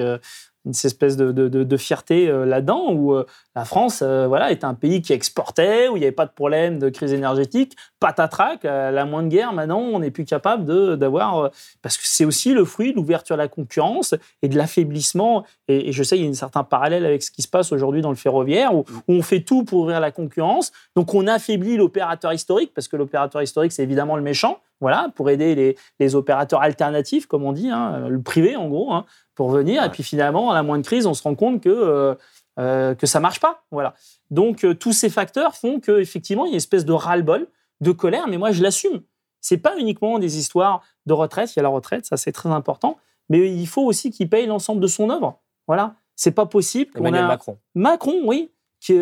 [0.66, 4.74] une espèce de, de, fierté euh, là-dedans, où euh, la France euh, voilà, est un
[4.74, 9.06] pays qui exportait, où il n'y avait pas de problème de crise énergétique, patatrac, la
[9.06, 11.52] moindre guerre, maintenant on n'est plus capable d'avoir...
[11.82, 15.92] parce que c'est aussi le fruit de l'ouverture à la concurrence et de l'affaiblissement, et,
[15.92, 18.10] je sais, il y a un certain parallèle avec ce qui se passe aujourd'hui dans
[18.10, 22.74] le ferroviaire, où, on fait tout pour ouvrir la concurrence, donc on affaiblit l'opérateur historique,
[22.74, 27.26] parce que l'opérateur historique, c'est évidemment le méchant, voilà, pour aider les, les, opérateurs alternatifs,
[27.26, 29.06] comme on dit, hein, le privé en gros, hein,
[29.36, 29.84] pour venir.
[29.84, 32.16] Et puis finalement, à la moindre crise, on se rend compte que, euh,
[32.60, 33.64] euh, que ça marche pas.
[33.72, 33.94] Voilà.
[34.30, 37.48] Donc euh, tous ces facteurs font qu'effectivement, il y a une espèce de ras-le-bol,
[37.82, 39.02] de colère, mais moi je l'assume.
[39.42, 42.50] C'est pas uniquement des histoires de retraite, il y a la retraite, ça c'est très
[42.50, 42.98] important,
[43.30, 45.40] mais il faut aussi qu'il paye l'ensemble de son œuvre.
[45.68, 45.96] Voilà.
[46.16, 47.58] C'est pas possible qu'on a Macron.
[47.74, 48.52] Macron, oui,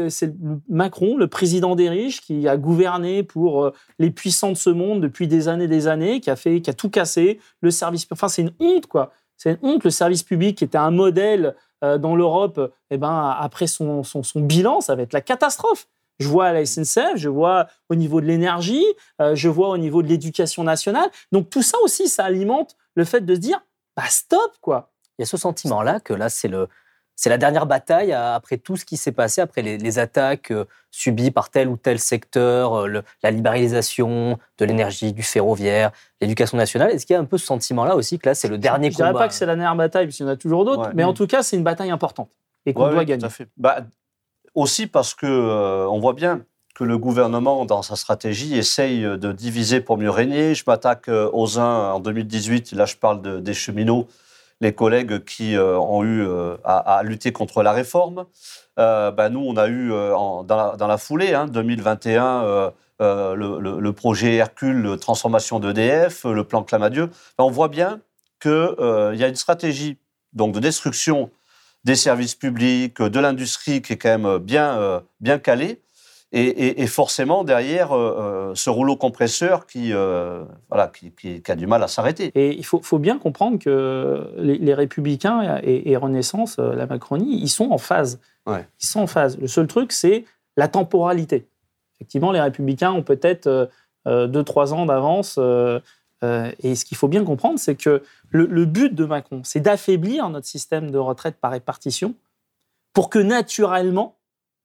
[0.09, 0.33] c'est
[0.69, 5.27] Macron, le président des riches, qui a gouverné pour les puissants de ce monde depuis
[5.27, 8.07] des années des années, qui a fait, qui a tout cassé, le service.
[8.11, 9.11] Enfin, c'est une honte, quoi.
[9.37, 9.83] C'est une honte.
[9.83, 14.21] Le service public qui était un modèle euh, dans l'Europe, eh ben, après son, son,
[14.41, 15.87] bilan, ça va être la catastrophe.
[16.19, 18.85] Je vois à la SNCF, je vois au niveau de l'énergie,
[19.19, 21.09] euh, je vois au niveau de l'éducation nationale.
[21.31, 23.65] Donc tout ça aussi, ça alimente le fait de se dire,
[23.97, 24.91] bah stop quoi.
[25.17, 26.67] Il y a ce sentiment-là que là, c'est le,
[27.21, 31.29] c'est la dernière bataille après tout ce qui s'est passé, après les, attaques euh, subies
[31.29, 36.89] par tel ou tel secteur, euh, la libéralisation de l'énergie, du ferroviaire, l'éducation nationale.
[36.89, 38.97] Est-ce qu'il y a un peu ce sentiment-là aussi que là, c'est le dernier combat
[38.97, 40.89] Je ne dirais pas que c'est la dernière bataille, puisqu'il y en a toujours d'autres,
[40.95, 42.31] mais en tout cas, c'est une bataille importante
[42.65, 43.27] et qu'on doit gagner.
[43.55, 43.81] Bah,
[44.55, 49.31] aussi parce que euh, on voit bien que le gouvernement, dans sa stratégie, essaye de
[49.31, 50.55] diviser pour mieux régner.
[50.55, 54.07] Je m'attaque aux uns en 2018, là je parle des cheminots
[54.61, 56.25] les collègues qui ont eu
[56.63, 58.25] à, lutter contre la réforme.
[58.77, 66.25] Ben, nous, on a eu dans, la, foulée, 2021, hein, le, projet Hercule, transformation d'EDF,
[66.25, 67.07] le plan Clamadieu.
[67.37, 67.99] Ben, on voit bien
[68.39, 68.51] qu'il
[69.13, 69.97] y a une stratégie
[70.33, 71.31] donc, de destruction
[71.83, 75.81] des services publics, de l'industrie qui est quand même bien, bien calée
[76.33, 81.83] et, forcément, derrière, euh, euh, ce rouleau compresseur qui, euh, voilà, qui, a du mal
[81.83, 82.31] à s'arrêter.
[82.35, 87.77] Et il faut, bien comprendre que les, Républicains et, Renaissance, la Macronie, ils sont en
[87.77, 88.19] phase.
[88.47, 89.37] Ils sont en phase.
[89.39, 90.23] Le seul truc, c'est
[90.55, 91.47] la temporalité.
[91.95, 93.69] Effectivement, les Républicains ont peut-être
[94.05, 95.37] deux, trois ans d'avance.
[95.37, 100.29] et ce qu'il faut bien comprendre, c'est que le, le but de Macron, c'est d'affaiblir
[100.29, 102.15] notre système de retraite par répartition
[102.93, 104.15] pour que naturellement,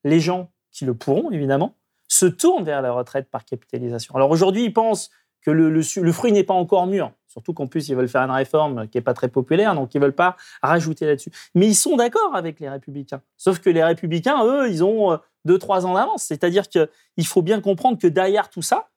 [0.05, 1.75] les gens qui le pourront évidemment,
[2.07, 4.15] se tournent vers la retraite par capitalisation.
[4.15, 5.11] Alors aujourd'hui, ils pensent
[5.41, 8.89] que le, fruit n'est pas encore mûr, surtout qu'en plus, ils veulent faire une réforme
[8.89, 11.31] qui n'est pas très populaire, donc ils ne veulent pas rajouter là-dessus.
[11.55, 13.23] Mais ils sont d'accord avec les républicains.
[13.37, 16.25] Sauf que les républicains, eux, ils ont euh, deux, trois ans d'avance.
[16.25, 18.89] C'est-à-dire qu'il faut bien comprendre que derrière tout ça,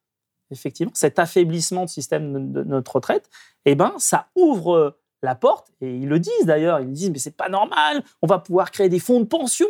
[0.51, 3.29] effectivement, cet affaiblissement du système de notre retraite,
[3.65, 7.35] eh ben, ça ouvre la porte, et ils le disent d'ailleurs, ils disent mais c'est
[7.35, 9.67] pas normal, on va pouvoir créer des fonds de pension,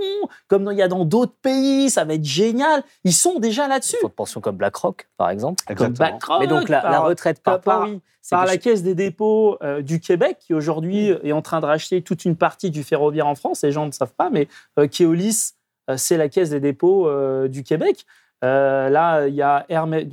[0.47, 2.83] comme il y a dans d'autres pays, ça va être génial.
[3.03, 3.97] Ils sont déjà là-dessus.
[4.01, 5.63] Fonds de pension comme BlackRock, par exemple.
[5.75, 6.41] Comme BlackRock.
[6.41, 10.37] Mais donc la, retraite par, par, oui, par la Caisse des dépôts euh, du Québec,
[10.39, 11.19] qui aujourd'hui mm.
[11.23, 13.91] est en train de racheter toute une partie du ferroviaire en France, les gens ne
[13.91, 15.53] savent pas, mais euh, Keolis,
[15.89, 17.09] euh, c'est la Caisse des dépôts
[17.47, 18.05] du Québec.
[18.41, 19.65] là, il y a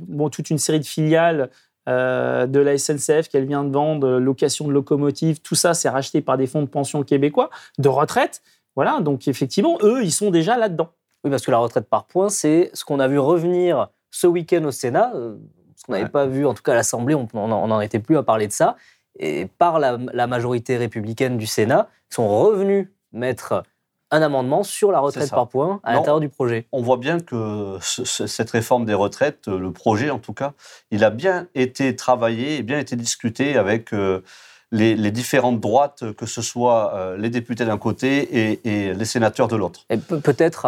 [0.07, 1.49] bon, toute une série de filiales
[1.87, 6.21] euh, de la SNCF qu'elle vient de vendre, location de locomotives, tout ça, c'est racheté
[6.21, 8.41] par des fonds de pension québécois, de retraite.
[8.75, 10.89] Voilà, donc effectivement, eux, ils sont déjà là-dedans.
[11.23, 14.63] Oui, parce que la retraite par points, c'est ce qu'on a vu revenir ce week-end
[14.65, 15.35] au Sénat, euh,
[15.75, 18.23] ce qu'on n'avait pas vu, en tout cas à l'Assemblée, on n'en était plus à
[18.23, 18.75] parler de ça.
[19.19, 23.63] Et par la, la majorité républicaine du Sénat, sont revenus mettre
[24.11, 26.67] un amendement sur la retraite par points à l'intérieur du projet.
[26.71, 30.53] On voit bien que cette réforme des retraites, le projet en tout cas,
[30.91, 34.23] il a bien été travaillé et bien été discuté avec euh,
[34.71, 39.55] les, différentes droites, que ce soit euh, les députés d'un côté et, les sénateurs de
[39.55, 39.85] l'autre.
[39.89, 40.67] Et peut-être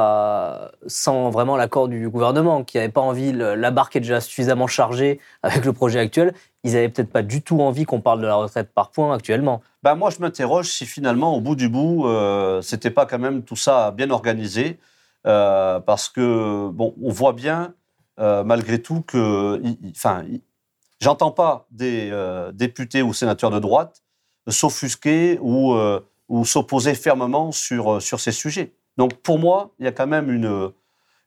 [0.88, 5.19] sans vraiment l'accord du gouvernement, qui n'avait pas envie, la barque est déjà suffisamment chargée
[5.43, 8.36] avec le projet actuel, ils n'avaient peut-être pas du tout envie qu'on parle de la
[8.36, 9.62] retraite par points actuellement.
[9.84, 13.43] Ben moi, je m'interroge si finalement, au bout du bout, euh, c'était pas quand même
[13.43, 14.78] tout ça bien organisé,
[15.26, 17.74] euh, parce que bon, on voit bien
[18.19, 20.26] euh, malgré tout que, enfin,
[21.00, 24.02] j'entends pas des euh, députés ou sénateurs de droite
[24.48, 25.76] s'offusquer ou,
[26.28, 28.74] ou s'opposer fermement sur sur ces sujets.
[28.98, 30.72] Donc pour moi, il y a quand même une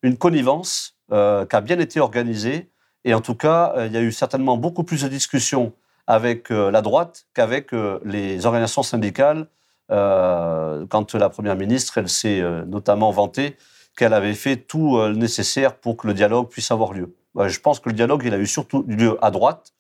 [0.03, 2.72] une connivence qui a bien été organisée,
[3.05, 5.73] et en tout cas, il y a eu certainement beaucoup plus de discussions
[6.07, 9.47] avec euh, la droite qu'avec euh, les organisations syndicales.
[9.91, 13.57] Euh, quand la Première ministre, elle s'est notamment vantée
[13.97, 17.15] qu'elle avait fait tout le nécessaire pour que le dialogue puisse avoir lieu.
[17.37, 19.75] Je pense que le dialogue, il a eu surtout lieu à droite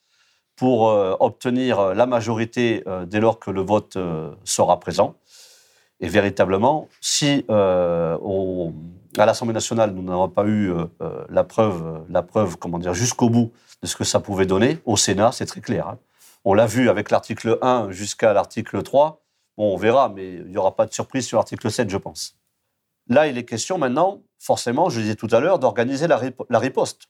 [0.54, 3.96] pour obtenir la majorité dès lors que le vote
[4.44, 5.14] sera présent.
[6.00, 7.46] Et véritablement, si
[9.18, 10.72] à l'Assemblée nationale, nous n'avons pas eu
[11.29, 14.96] la preuve, la preuve, comment dire, jusqu'au bout de ce que ça pouvait donner, au
[14.96, 15.88] Sénat, c'est très clair.
[15.88, 15.98] Hein.
[16.44, 19.22] On l'a vu avec l'article 1 jusqu'à l'article 3.
[19.57, 22.37] Bon, on verra, mais il n'y aura pas de surprise sur l'article 7, je pense.
[23.09, 26.18] Là, il est question maintenant, forcément, je disais tout à l'heure, d'organiser la,
[26.59, 27.09] riposte.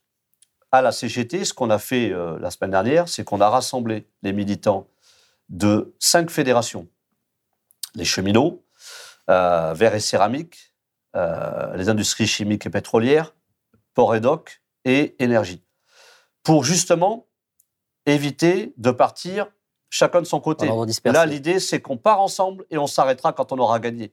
[0.70, 4.06] À la CGT, ce qu'on a fait euh, la semaine dernière, c'est qu'on a rassemblé
[4.22, 4.86] les militants
[5.48, 6.88] de cinq fédérations.
[7.94, 8.62] Les cheminots,
[9.28, 10.71] euh, et céramique, euh,
[11.14, 13.34] les industries chimiques et pétrolières,
[13.94, 15.62] port et doc et énergie.
[16.42, 17.26] Pour justement
[18.06, 19.46] éviter de partir
[19.90, 20.68] chacun de son côté.
[21.04, 24.12] Là, l'idée, c'est qu'on part ensemble et on s'arrêtera quand on aura gagné.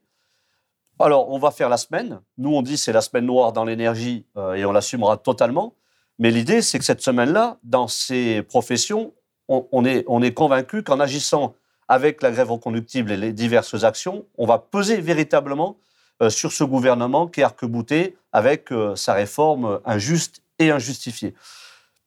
[0.99, 2.19] Alors, on va faire la semaine.
[2.37, 5.75] Nous, on dit c'est la semaine noire dans l'énergie euh, et on l'assumera totalement.
[6.19, 9.13] Mais l'idée, c'est que cette semaine-là, dans ces professions,
[9.47, 11.55] on, est, on est convaincu qu'en agissant
[11.87, 15.88] avec la grève reconductible et les diverses actions, on va peser véritablement euh,
[16.27, 21.33] sur ce gouvernement qui est arc-bouté avec euh, sa réforme injuste et injustifiée.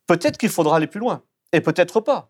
[0.06, 1.22] Peut-être qu'il faudra aller plus loin.
[1.52, 2.28] Et peut-être pas.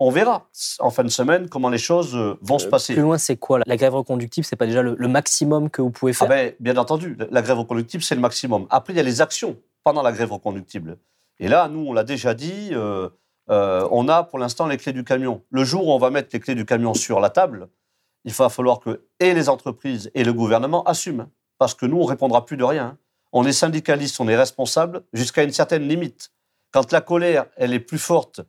[0.00, 0.48] On verra
[0.80, 2.94] en fin de semaine comment les choses euh, vont se euh, passer.
[2.94, 3.60] Plus loin, c'est quoi?
[3.64, 6.26] La grève reconductible, c'est pas déjà le, maximum que vous pouvez faire?
[6.26, 8.66] Ah ben, Bien entendu, la grève reconductible, c'est le maximum.
[8.70, 10.98] Après, il y a les actions pendant la grève reconductible.
[11.38, 13.08] Et là, nous, on l'a déjà dit, euh,
[13.48, 15.42] on a pour l'instant les clés du camion.
[15.50, 17.68] Le jour où on va mettre les clés du camion sur la table,
[18.24, 21.28] il va falloir que et les entreprises et le gouvernement assument.
[21.58, 22.98] Parce que nous, on répondra plus de rien.
[23.32, 26.32] On est syndicaliste, on est responsable jusqu'à une certaine limite.
[26.72, 28.40] Quand la colère, elle est plus forte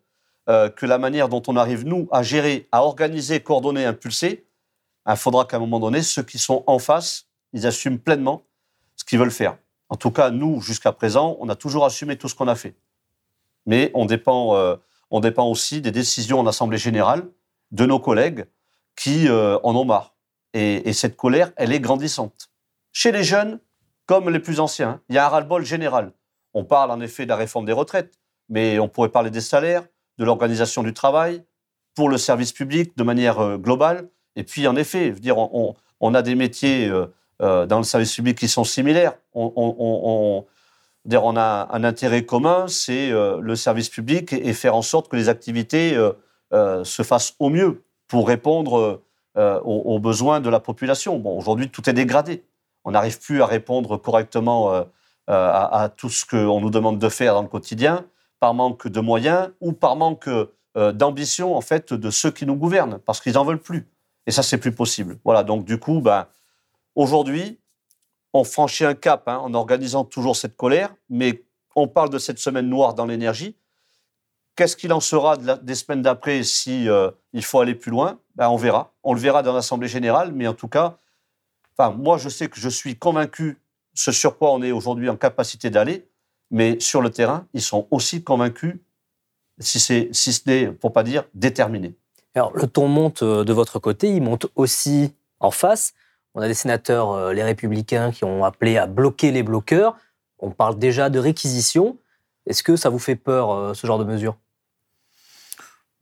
[0.50, 4.46] euh, que la manière dont on arrive, nous, à gérer, à organiser, coordonner, impulser,
[5.08, 8.44] il faudra qu'à un moment donné, ceux qui sont en face, ils assument pleinement
[8.96, 9.58] ce qu'ils veulent faire.
[9.90, 12.76] En tout cas, nous, jusqu'à présent, on a toujours assumé tout ce qu'on a fait.
[13.66, 14.76] Mais on dépend, euh,
[15.12, 17.28] on dépend aussi des décisions en Assemblée générale
[17.72, 18.46] de nos collègues
[18.96, 20.16] qui euh, en ont marre.
[20.54, 22.50] Et, et cette colère, elle est grandissante.
[22.92, 23.60] Chez les jeunes,
[24.06, 26.12] comme les plus anciens, il y a un ras-le-bol général.
[26.54, 28.18] On parle en effet de la réforme des retraites,
[28.50, 29.84] mais on pourrait parler des salaires,
[30.18, 31.44] de l'organisation du travail,
[31.94, 34.10] pour le service public de manière euh, globale.
[34.36, 36.90] Et puis, en effet, dire, on, a des métiers
[37.42, 39.14] euh, dans le service public qui sont similaires.
[39.34, 40.46] On, on,
[41.06, 45.30] on, a un intérêt commun, c'est le service public et, faire en sorte que les
[45.30, 45.96] activités
[46.52, 47.85] se fassent au mieux
[48.16, 49.02] pour répondre
[49.36, 51.20] euh, aux, besoins de la population.
[51.20, 52.46] Bon, aujourd'hui, tout est dégradé.
[52.86, 54.84] On n'arrive plus à répondre correctement euh,
[55.28, 58.06] à, à, tout ce qu'on nous demande de faire dans le quotidien
[58.40, 62.56] par manque de moyens ou par manque euh, d'ambition en fait de ceux qui nous
[62.56, 63.86] gouvernent parce qu'ils en veulent plus.
[64.28, 65.18] Et ça, c'est plus possible.
[65.26, 65.44] Voilà.
[65.44, 66.28] Donc du coup, ben,
[66.96, 67.60] aujourd'hui,
[68.32, 71.44] on franchit un cap hein, en organisant toujours cette colère, mais
[71.76, 73.58] on parle de cette semaine noire dans l'énergie.
[74.56, 78.20] Qu'est-ce qu'il en sera des semaines d'après si euh, il faut aller plus loin?
[78.36, 78.94] Ben, On verra.
[79.04, 80.98] On le verra dans l'Assemblée générale, mais en tout cas,
[81.78, 83.60] moi, je sais que je suis convaincu
[83.94, 86.08] ce sur quoi on est aujourd'hui en capacité d'aller,
[86.52, 88.76] mais sur le terrain, ils sont aussi convaincus,
[89.60, 91.96] si, si ce n'est, pour pas dire, déterminés.
[92.34, 95.94] Alors, le ton monte euh, de votre côté, il monte aussi en face.
[96.34, 99.96] On a des sénateurs, euh, les républicains, qui ont appelé à bloquer les bloqueurs.
[100.40, 101.98] On parle déjà de réquisition.
[102.46, 104.38] Est-ce que ça vous fait peur, ce genre de mesure?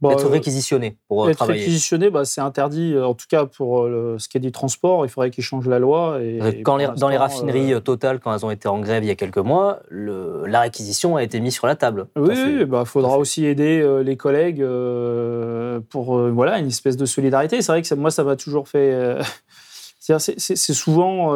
[0.03, 3.25] Bah, D'être euh, réquisitionné pour euh, Être travailler réquisitionné, bah, c'est interdit, euh, en tout
[3.29, 5.05] cas pour le- ce qui est du transport.
[5.05, 6.19] Il faudrait qu'ils changent la loi.
[6.21, 8.67] Et, et quand pour les- Dans les raffineries euh, euh, Total, quand elles ont été
[8.67, 11.75] en grève il y a quelques mois, le- la réquisition a été mise sur la
[11.75, 12.07] table.
[12.17, 17.05] Oui, il bah, faudra aussi aider les collègues euh, pour euh, voilà, une espèce de
[17.05, 17.61] solidarité.
[17.61, 19.17] C'est vrai que ça- moi, ça m'a toujours fait.
[19.99, 21.31] c'est- souvent.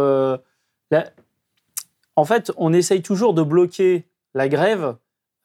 [0.91, 1.09] la-
[2.15, 4.95] En fait, on essaye toujours de bloquer la grève,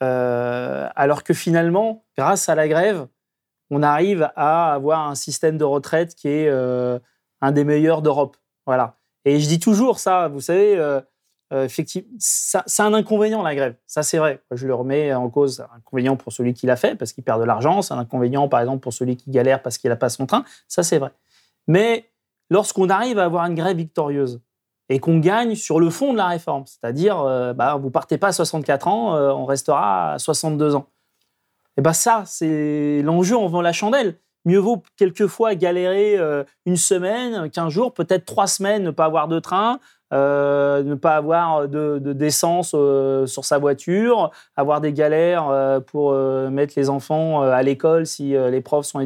[0.02, 3.06] euh, alors que finalement, grâce à la grève,
[3.70, 6.98] on arrive à avoir un système de retraite qui est euh,
[7.40, 8.36] un des meilleurs d'Europe.
[8.66, 8.96] Voilà.
[9.24, 10.76] Et je dis toujours ça, vous savez.
[10.76, 11.00] euh,
[11.52, 13.76] effectivement, c'est un inconvénient la grève.
[13.86, 14.42] Ça, c'est vrai.
[14.50, 15.60] Je le remets en cause.
[15.60, 17.82] Un inconvénient pour celui qui l'a fait parce qu'il perd de l'argent.
[17.82, 20.44] C'est un inconvénient, par exemple, pour celui qui galère parce qu'il n'a pas son train.
[20.66, 21.12] Ça, c'est vrai.
[21.68, 22.10] Mais
[22.50, 24.40] lorsqu'on arrive à avoir une grève victorieuse
[24.92, 28.28] et qu'on gagne sur le fond de la réforme, c'est-à-dire, euh, bah, vous partez pas
[28.28, 30.86] à 64 ans, euh, on restera à 62 ans.
[31.78, 34.18] Et ben ça, c'est l'enjeu en vend la chandelle.
[34.44, 39.28] Mieux vaut quelquefois galérer euh, une semaine, 15 jours, peut-être trois semaines, ne pas avoir
[39.28, 39.78] de train,
[40.10, 42.76] ne pas avoir de, de- d'essence
[43.26, 46.12] sur sa voiture, avoir des galères pour
[46.50, 49.00] mettre les enfants à l'école si les profs sont,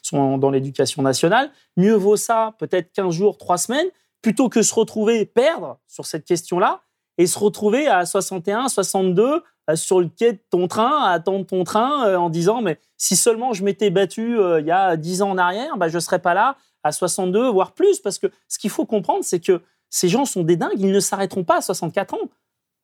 [0.00, 1.50] sont dans l'éducation nationale.
[1.76, 3.88] Mieux vaut ça, peut-être 15 jours, 3 semaines,
[4.22, 6.82] plutôt que se retrouver perdre sur cette question-là
[7.18, 11.44] et se retrouver à 61, 62 euh, sur le quai de ton train, à attendre
[11.46, 14.96] ton train euh, en disant mais si seulement je m'étais battu euh, il y a
[14.96, 18.00] 10 ans en arrière, bah, je ne serais pas là à 62, voire plus.
[18.00, 21.00] Parce que ce qu'il faut comprendre, c'est que ces gens sont des dingues, ils ne
[21.00, 22.30] s'arrêteront pas à 64 ans.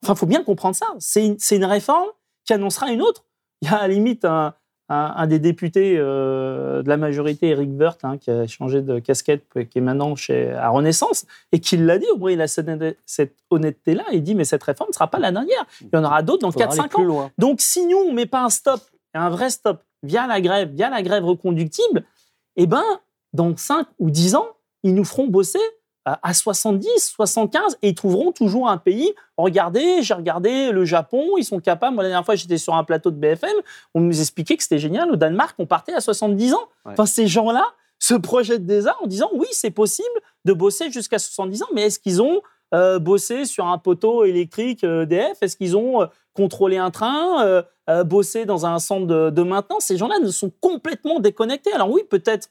[0.03, 0.87] Enfin, faut bien comprendre ça.
[0.99, 2.09] C'est une, une réforme
[2.45, 3.25] qui annoncera une autre.
[3.63, 4.55] Il y a à la limite un,
[4.89, 8.99] un, un des députés euh, de la majorité, Eric Woerth, hein, qui a changé de
[8.99, 12.49] casquette, qui est maintenant chez, à Renaissance, et qui l'a dit, au moins il a
[12.49, 12.69] cette,
[13.07, 15.65] cette honnêteté-là, il dit, mais cette réforme ne sera pas la dernière.
[15.81, 17.07] Il y en aura d'autres dans Faudra aller 4-5 plus ans.
[17.07, 17.31] loin.
[17.39, 18.81] Donc, si nous, on ne met pas un stop,
[19.15, 22.05] un vrai stop, via la grève, via la grève reconductible,
[22.57, 22.85] eh ben,
[23.33, 24.49] dans 5 ou 10 ans,
[24.83, 25.61] ils nous feront bosser
[26.05, 29.13] à 70, 75 et ils trouveront toujours un pays.
[29.39, 31.95] Regardez, j'ai regardé le Japon, ils sont capables.
[31.95, 33.55] Moi, la dernière fois, j'étais sur un plateau de BFM,
[33.95, 35.11] on nous expliquait que c'était génial.
[35.11, 36.59] Au Danemark, on partait à 70 ans.
[36.85, 36.93] Ouais.
[36.93, 37.65] Enfin, ces gens-là
[37.99, 40.09] se projettent déjà en disant oui, c'est possible
[40.45, 42.43] de bosser jusqu'à 70 ans, mais est-ce qu'ils ont
[42.75, 47.45] euh, bossé sur un poteau électrique euh, EDF Est-ce qu'ils ont euh, contrôlé un train,
[47.45, 49.85] euh, euh, bossé dans un centre de, de maintenance?
[49.85, 51.73] Ces gens-là ne sont complètement déconnectés.
[51.73, 52.51] Alors oui, peut-être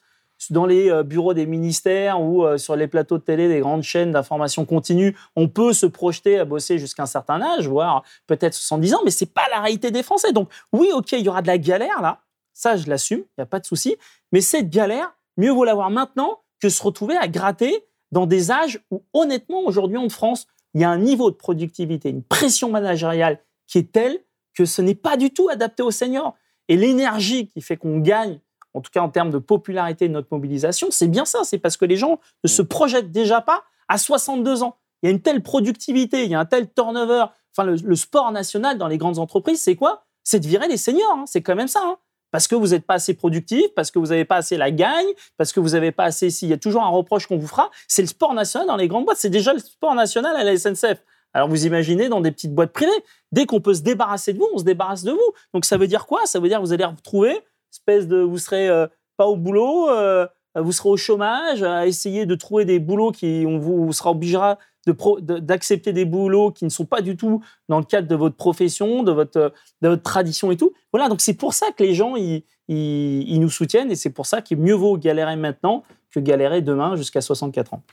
[0.51, 3.83] dans les euh, bureaux des ministères ou euh, sur les plateaux de télé des grandes
[3.83, 8.53] chaînes d'information continue, on peut se projeter à bosser jusqu'à un certain âge, voire peut-être
[8.53, 10.31] 70 ans, mais c'est pas la réalité des Français.
[10.31, 12.19] Donc oui, ok, il y aura de la galère là,
[12.53, 13.95] ça je l'assume, il n'y a pas de souci,
[14.31, 18.79] mais cette galère, mieux vaut l'avoir maintenant que se retrouver à gratter dans des âges
[18.91, 23.39] où honnêtement aujourd'hui en France, il y a un niveau de productivité, une pression managériale
[23.67, 24.19] qui est telle
[24.55, 26.35] que ce n'est pas du tout adapté aux seniors.
[26.69, 28.39] Et l'énergie qui fait qu'on gagne
[28.73, 31.43] en tout cas en termes de popularité de notre mobilisation, c'est bien ça.
[31.43, 34.75] C'est parce que les gens ne se projettent déjà pas à 62 ans.
[35.01, 37.25] Il y a une telle productivité, il y a un tel turnover.
[37.55, 40.05] Enfin, le, le sport national dans les grandes entreprises, c'est quoi?
[40.23, 41.11] C'est de virer les seniors.
[41.17, 41.25] hein.
[41.27, 41.81] C'est quand même ça.
[41.83, 41.97] hein.
[42.31, 45.05] parce que vous n'êtes pas assez productif, parce que vous n'avez pas assez la gagne,
[45.37, 46.29] parce que vous n'avez pas assez.
[46.31, 48.87] S'il y a toujours un reproche qu'on vous fera, c'est le sport national dans les
[48.87, 49.17] grandes boîtes.
[49.19, 51.03] C'est déjà le sport national à la SNCF.
[51.35, 52.91] Alors vous imaginez dans des petites boîtes privées,
[53.31, 55.31] dès qu'on peut se débarrasser de vous, on se débarrasse de vous.
[55.53, 56.21] Donc ça veut dire quoi?
[56.25, 57.39] Ça veut dire que vous allez retrouver
[57.73, 62.25] espèce de, vous serez euh, pas au boulot, euh, vous serez au chômage, à essayer
[62.25, 66.69] de trouver des boulots qui on vous, sera obligera d'accepter de des boulots qui ne
[66.69, 70.51] sont pas du tout dans le cadre de votre profession, de votre, de votre tradition
[70.51, 70.73] et tout.
[70.91, 74.25] Voilà, donc c'est pour ça que les gens, ils, ils, nous soutiennent et c'est pour
[74.25, 77.83] ça qu'il mieux vaut galérer maintenant que galérer demain jusqu'à 64 ans.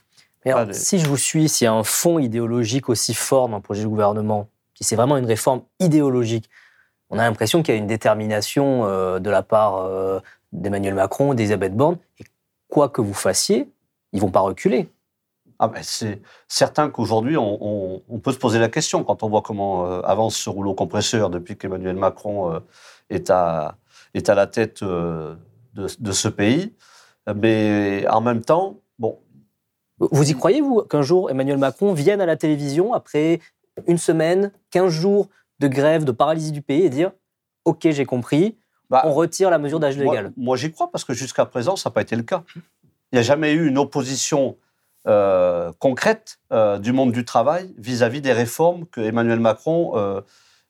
[0.72, 3.82] Si je vous suis, s'il y a un fond idéologique aussi fort dans le projet
[3.82, 6.48] du gouvernement, si c'est vraiment une réforme idéologique,
[7.11, 10.20] on a l'impression qu'il y a une détermination euh, de la part euh,
[10.52, 12.24] d'Emmanuel Macron, d'Elisabeth Borne, et
[12.68, 13.68] quoi que vous fassiez,
[14.12, 14.88] ils vont pas reculer.
[15.58, 19.86] Ah ben c'est certain qu'aujourd'hui, on, peut se poser la question quand on voit comment
[19.86, 22.62] euh, avance ce rouleau compresseur depuis qu'Emmanuel Macron
[23.11, 23.76] est, à,
[24.14, 25.36] est à la tête de,
[25.74, 26.72] de, ce pays.
[27.34, 29.18] Mais en même temps, bon,
[29.98, 33.40] vous y croyez, vous, qu'un jour Emmanuel Macron vienne à la télévision après
[33.86, 35.28] une semaine, 15 jours
[35.61, 37.12] de grève, de paralysie du pays et dire
[37.64, 38.56] Ok, j'ai compris,
[38.88, 41.90] bah, on retire la mesure d'âge légal Moi, j'y crois parce que jusqu'à présent, ça
[41.90, 42.42] n'a pas été le cas.
[42.56, 44.56] Il n'y a jamais eu une opposition
[45.06, 50.20] euh, concrète euh, du monde du travail vis-à-vis des réformes que Emmanuel Macron euh,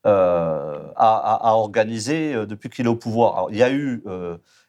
[0.05, 3.49] a, organisées depuis qu'il est au pouvoir.
[3.51, 4.03] il y a eu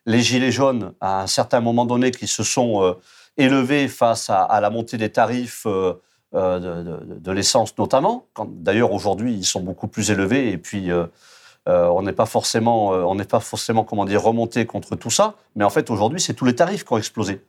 [0.06, 2.98] les Gilets jaunes à un certain moment donné qui se sont
[3.38, 5.68] élevé face à, la montée des tarifs
[6.34, 8.26] euh, euh, de, l'essence notamment.
[8.48, 11.08] D'ailleurs, aujourd'hui, ils sont beaucoup plus élevés et puis euh,
[11.68, 15.36] on n'est pas forcément, on n'est pas forcément, comment dire, remonté contre tout ça.
[15.56, 17.42] Mais en fait, aujourd'hui, c'est tous les tarifs qui ont explosé.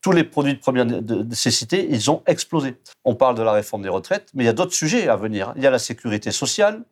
[0.00, 2.76] Tous les produits de première nécessité, ils ont explosé.
[3.04, 5.52] On parle de la réforme des retraites, mais il y a d'autres sujets à venir.
[5.56, 6.84] Il y a la sécurité sociale.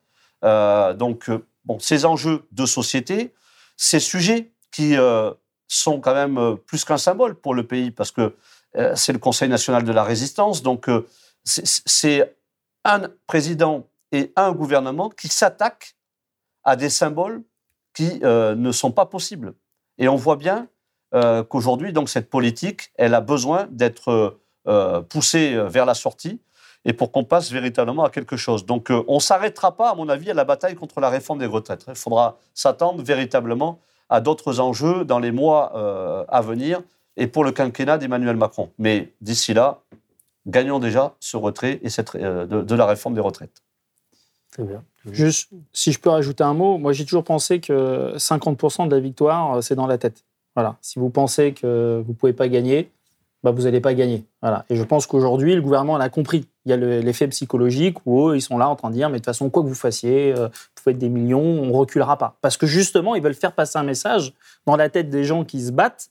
[0.42, 1.30] donc,
[1.78, 3.32] ces enjeux de société,
[3.78, 4.94] ces sujets qui
[5.68, 8.34] sont quand même euh, plus qu'un symbole pour le pays, parce que
[8.76, 10.62] euh, c'est le Conseil national de la résistance.
[10.62, 11.06] Donc, euh,
[11.48, 12.36] c'est
[12.84, 15.96] un président et un gouvernement qui s'attaquent
[16.64, 17.42] à des symboles
[17.94, 19.54] qui ne sont pas possibles.
[19.98, 20.68] Et on voit bien
[21.48, 24.38] qu'aujourd'hui, donc, cette politique, elle a besoin d'être
[25.08, 26.40] poussée vers la sortie
[26.84, 28.64] et pour qu'on passe véritablement à quelque chose.
[28.64, 31.46] Donc, on ne s'arrêtera pas, à mon avis, à la bataille contre la réforme des
[31.46, 31.84] retraites.
[31.88, 36.80] Il faudra s'attendre véritablement à d'autres enjeux dans les mois euh, à venir
[37.16, 38.70] et pour le quinquennat d'Emmanuel Macron.
[38.78, 39.80] Mais d'ici là,
[40.48, 43.62] gagnons déjà ce retrait et cette, euh, de, la réforme des retraites.
[44.50, 44.82] Très bien.
[45.12, 49.00] Juste, si je peux rajouter un mot, moi j'ai toujours pensé que 50% de la
[49.00, 50.24] victoire, euh, c'est dans la tête.
[50.56, 50.76] Voilà.
[50.80, 52.90] Si vous pensez que vous ne pouvez pas gagner,
[53.44, 54.24] bah, vous n'allez pas gagner.
[54.42, 54.64] Voilà.
[54.68, 56.48] Et je pense qu'aujourd'hui, le gouvernement l'a compris.
[56.64, 59.14] Il y a l'effet psychologique où eux, ils sont là en train de dire, mais
[59.14, 62.36] de toute façon, quoi que vous fassiez, euh, vous faites des millions, on reculera pas.
[62.40, 64.34] Parce que justement, ils veulent faire passer un message
[64.66, 66.10] dans la tête des gens qui se battent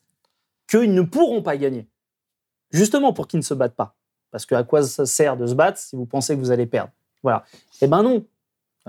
[0.69, 1.85] qu'ils ne pourront pas gagner.
[2.71, 3.95] Justement pour qu'ils ne se battent pas.
[4.37, 6.67] Parce que à quoi ça sert de se battre si vous pensez que vous allez
[6.67, 6.91] perdre?
[7.23, 7.43] Voilà.
[7.81, 8.23] Eh ben non.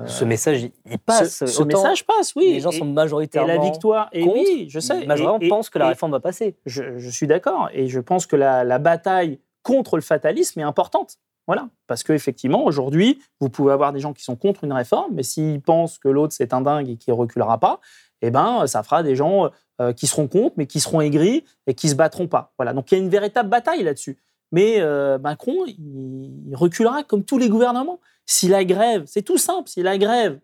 [0.05, 1.47] Ce message, il passe.
[1.47, 2.53] Ce, message passe, oui.
[2.53, 3.51] Les gens sont majoritairement.
[3.51, 5.07] Et la victoire, et oui, je sais.
[5.07, 6.55] Majoritairement pensent que la réforme va passer.
[6.67, 7.71] Je, suis d'accord.
[7.73, 11.17] Et je pense que la, bataille contre le fatalisme est importante.
[11.47, 11.71] Voilà.
[11.87, 15.63] Parce qu'effectivement, aujourd'hui, vous pouvez avoir des gens qui sont contre une réforme, mais s'ils
[15.63, 17.81] pensent que l'autre, c'est un dingue et qu'il ne reculera pas,
[18.21, 21.73] eh ben, ça fera des gens euh, qui seront contre, mais qui seront aigris et
[21.73, 22.53] qui ne se battront pas.
[22.59, 22.75] Voilà.
[22.75, 24.19] Donc, il y a une véritable bataille là-dessus.
[24.53, 28.01] Mais euh, Macron, il reculera comme tous les gouvernements.
[28.27, 30.41] Si la grève, c'est tout simple, si la grève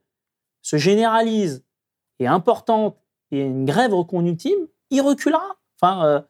[0.63, 1.65] se généralise,
[2.19, 2.97] est importante
[3.31, 5.57] et une grève reconductible, il reculera.
[5.81, 6.21] Enfin, euh,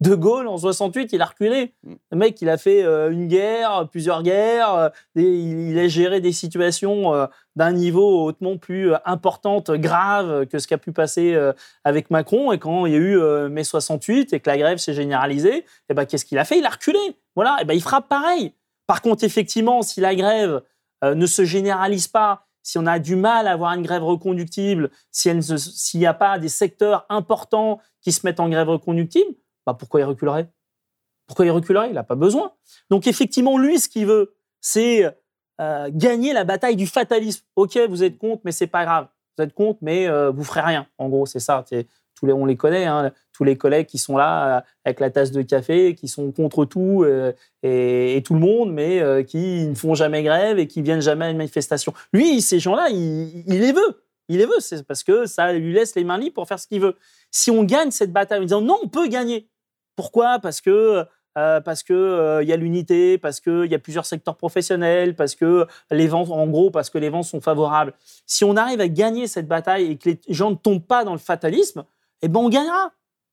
[0.00, 1.74] De Gaulle, en 68, il a reculé.
[1.82, 1.94] Mm.
[2.12, 6.32] Le mec, il a fait euh, une guerre, plusieurs guerres, euh, il a géré des
[6.32, 11.38] situations d'un niveau hautement plus importante, grave que ce qui a pu passer
[11.84, 12.52] avec Macron.
[12.52, 15.94] Et quand il y a eu mai 68 et que la grève s'est généralisée, eh
[15.94, 16.58] ben, qu'est-ce qu'il a fait?
[16.58, 16.98] Il a reculé.
[17.34, 18.54] Voilà, eh ben, il fera pareil.
[18.90, 20.62] Par contre, effectivement, si la grève
[21.04, 24.90] euh, ne se généralise pas, si on a du mal à avoir une grève reconductible,
[25.12, 25.40] s'il
[25.94, 29.30] n'y a pas des secteurs importants qui se mettent en grève reconductible,
[29.66, 30.48] bah pourquoi il reculerait?
[31.26, 31.88] Pourquoi il reculerait?
[31.88, 32.52] Il n'a pas besoin.
[32.90, 35.04] Donc effectivement, lui, ce qu'il veut, c'est
[35.60, 37.44] euh, gagner la bataille du fatalisme.
[37.56, 39.08] Ok, vous êtes contre, mais c'est pas grave.
[39.36, 40.86] Vous êtes contre, mais euh, vous ferez rien.
[40.98, 41.64] En gros, c'est ça
[42.22, 45.40] on les connaît, hein, tous les collègues qui sont là euh, avec la tasse de
[45.42, 47.32] café, qui sont contre tout euh,
[47.62, 51.30] et, tout le monde, mais qui ne font jamais grève et qui viennent jamais à
[51.30, 51.94] une manifestation.
[52.12, 54.02] Lui, ces gens-là, il, les veut.
[54.28, 56.66] Il les veut, c'est parce que ça lui laisse les mains libres pour faire ce
[56.66, 56.96] qu'il veut.
[57.30, 59.48] Si on gagne cette bataille en disant non, on peut gagner.
[59.96, 60.38] Pourquoi?
[60.38, 61.06] Parce que
[61.38, 65.14] euh, parce que euh, il y a l'unité, parce qu'il y a plusieurs secteurs professionnels,
[65.14, 67.94] parce que les ventes, en gros, parce que les ventes sont favorables.
[68.26, 71.12] Si on arrive à gagner cette bataille et que les gens ne tombent pas dans
[71.12, 71.84] le fatalisme,
[72.22, 72.92] eh ben on gagnera.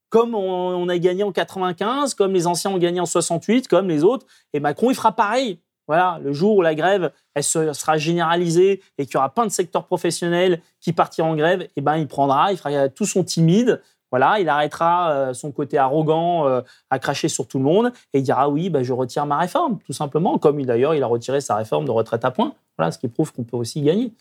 [0.10, 3.89] Comme on, on a gagné en 95, comme les anciens ont gagné en 68, comme
[3.89, 5.60] les autres, et Macron il fera pareil.
[5.88, 9.46] Voilà, le jour où la grève elle se- sera généralisée et qu'il y aura plein
[9.46, 13.24] de secteurs professionnels qui partiront en grève, eh ben il prendra, il fera tout son
[13.24, 13.82] timide.
[14.12, 18.20] Voilà, il arrêtera euh, son côté arrogant euh, à cracher sur tout le monde et
[18.20, 20.38] il dira oui, bah, je retire ma réforme, tout simplement.
[20.38, 22.54] Comme il- d'ailleurs il a retiré sa réforme de retraite à points.
[22.78, 24.14] Voilà, ce qui prouve qu'on peut aussi gagner.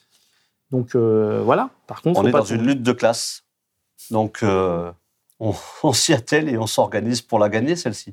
[0.71, 1.71] Donc euh, voilà.
[1.87, 3.45] Par contre, On faut est pas dans tomber- une lutte de classe.
[4.11, 4.91] Donc, euh,
[5.41, 5.53] on,
[5.85, 8.13] on s'y attelle et on s'organise pour la gagner, celle-ci.